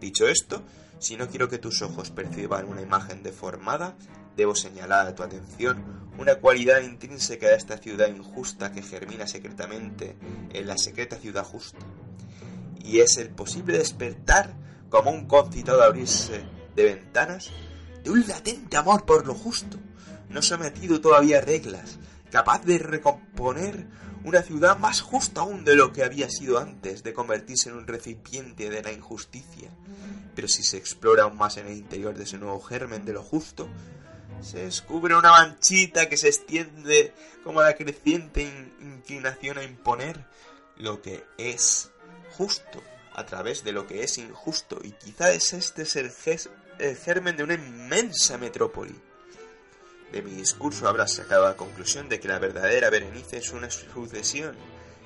[0.01, 0.63] Dicho esto,
[0.99, 3.97] si no quiero que tus ojos perciban una imagen deformada,
[4.37, 5.83] debo señalar a tu atención
[6.19, 10.17] una cualidad intrínseca de esta ciudad injusta que germina secretamente
[10.53, 11.79] en la secreta ciudad justa.
[12.83, 14.55] Y es el posible despertar
[14.89, 16.45] como un concitado abrirse
[16.77, 17.51] de ventanas
[18.03, 19.79] de un latente amor por lo justo,
[20.29, 21.99] no sometido todavía a reglas,
[22.31, 23.89] capaz de recomponer
[24.25, 27.87] una ciudad más justa aún de lo que había sido antes de convertirse en un
[27.87, 29.71] recipiente de la injusticia.
[30.35, 33.23] Pero si se explora aún más en el interior de ese nuevo germen de lo
[33.23, 33.69] justo,
[34.41, 37.13] se descubre una manchita que se extiende
[37.45, 38.43] como la creciente
[38.81, 40.25] inclinación a imponer
[40.77, 41.91] lo que es
[42.37, 42.83] justo
[43.15, 46.13] a través de lo que es injusto y quizá es este ser
[46.79, 48.95] el germen de una inmensa metrópoli.
[50.15, 54.57] De mi discurso habrás sacado la conclusión de que la verdadera Berenice es una sucesión.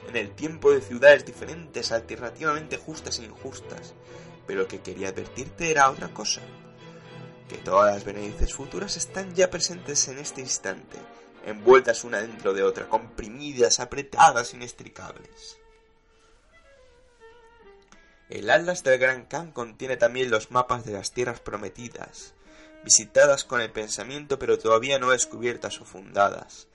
[0.06, 3.94] En el tiempo de ciudades diferentes, alternativamente justas e injustas,
[4.46, 6.42] pero lo que quería advertirte era otra cosa,
[7.48, 10.98] que todas las Berenices futuras están ya presentes en este instante,
[11.46, 15.56] envueltas una dentro de otra, comprimidas, apretadas, inextricables.
[18.28, 22.34] El Atlas del Gran Khan contiene también los mapas de las tierras prometidas,
[22.84, 26.68] visitadas con el pensamiento pero todavía no descubiertas o fundadas.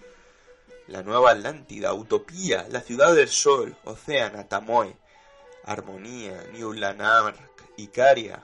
[0.88, 4.97] La Nueva Atlántida, Utopía, la Ciudad del Sol, Océana, Tamoe,
[5.64, 7.39] Armonía, New Lanark,
[7.78, 8.43] Icaria.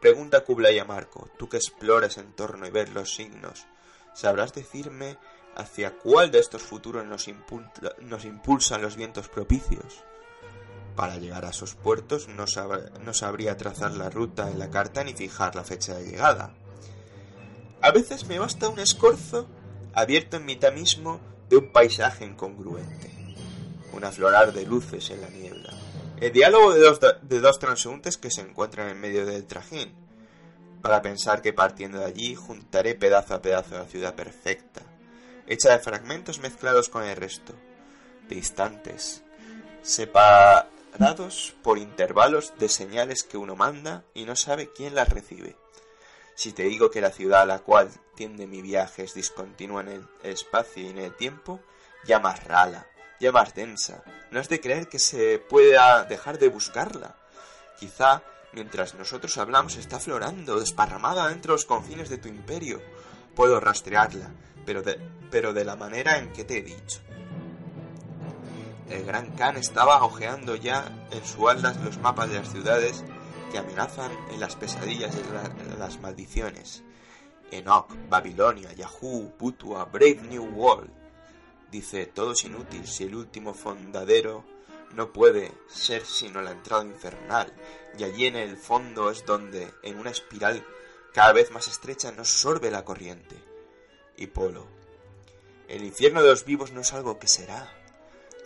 [0.00, 3.66] Pregunta Kublai a Marco, tú que exploras en torno y ves los signos,
[4.14, 5.18] ¿sabrás decirme
[5.54, 7.28] hacia cuál de estos futuros nos,
[8.00, 10.04] nos impulsan los vientos propicios?
[10.96, 12.46] Para llegar a esos puertos no,
[13.14, 16.54] sabría trazar la ruta en la carta ni fijar la fecha de llegada.
[17.82, 19.48] A veces me basta un escorzo
[19.92, 23.10] abierto en mitad mismo de un paisaje incongruente,
[23.92, 25.70] un aflorar de luces en la niebla,
[26.20, 29.92] el diálogo de dos, transeúntes que se encuentran en medio del trajín,
[30.80, 34.82] para pensar que partiendo de allí juntaré pedazo a pedazo la ciudad perfecta,
[35.48, 37.52] hecha de fragmentos mezclados con el resto,
[38.28, 39.24] de instantes,
[39.82, 40.68] sepa
[40.98, 45.56] dados por intervalos de señales que uno manda y no sabe quién las recibe.
[46.34, 49.88] Si te digo que la ciudad a la cual tiende mi viaje es discontinua en
[49.88, 51.60] el espacio y en el tiempo,
[52.04, 52.86] llamas rala,
[53.20, 54.02] ya más densa.
[54.30, 57.16] No es de creer que se pueda dejar de buscarla.
[57.78, 58.22] Quizá,
[58.52, 62.80] mientras nosotros hablamos, está florando, desparramada dentro de los confines de tu imperio.
[63.34, 64.30] Puedo rastrearla,
[64.64, 64.98] pero de,
[65.30, 67.00] pero de la manera en que te he dicho.
[68.88, 73.04] El gran Khan estaba hojeando ya en su atlas los mapas de las ciudades
[73.52, 76.82] que amenazan en las pesadillas y la- las maldiciones.
[77.50, 80.90] Enoch, Babilonia, Yahoo, Putua, Brave New World.
[81.70, 84.44] Dice, todo es inútil si el último fondadero
[84.94, 87.52] no puede ser sino la entrada infernal,
[87.98, 90.64] y allí en el fondo es donde, en una espiral
[91.12, 93.36] cada vez más estrecha, nos sorbe la corriente.
[94.16, 94.66] Y Polo,
[95.68, 97.70] el infierno de los vivos no es algo que será,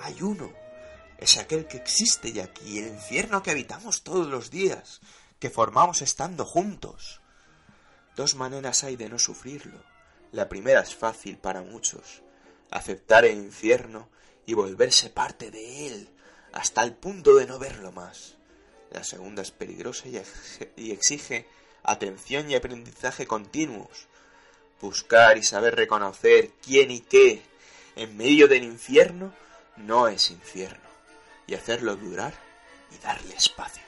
[0.01, 0.53] hay uno,
[1.19, 5.01] es aquel que existe ya aquí, el infierno que habitamos todos los días,
[5.39, 7.21] que formamos estando juntos.
[8.15, 9.83] Dos maneras hay de no sufrirlo.
[10.33, 12.23] La primera es fácil para muchos,
[12.71, 14.09] aceptar el infierno
[14.47, 16.11] y volverse parte de él,
[16.53, 18.37] hasta el punto de no verlo más.
[18.91, 21.47] La segunda es peligrosa y ex- y exige
[21.83, 24.07] atención y aprendizaje continuos.
[24.81, 27.43] Buscar y saber reconocer quién y qué
[27.97, 29.35] en medio del infierno
[29.77, 30.86] no es infierno,
[31.47, 32.35] y hacerlo durar
[32.93, 33.86] y darle espacio.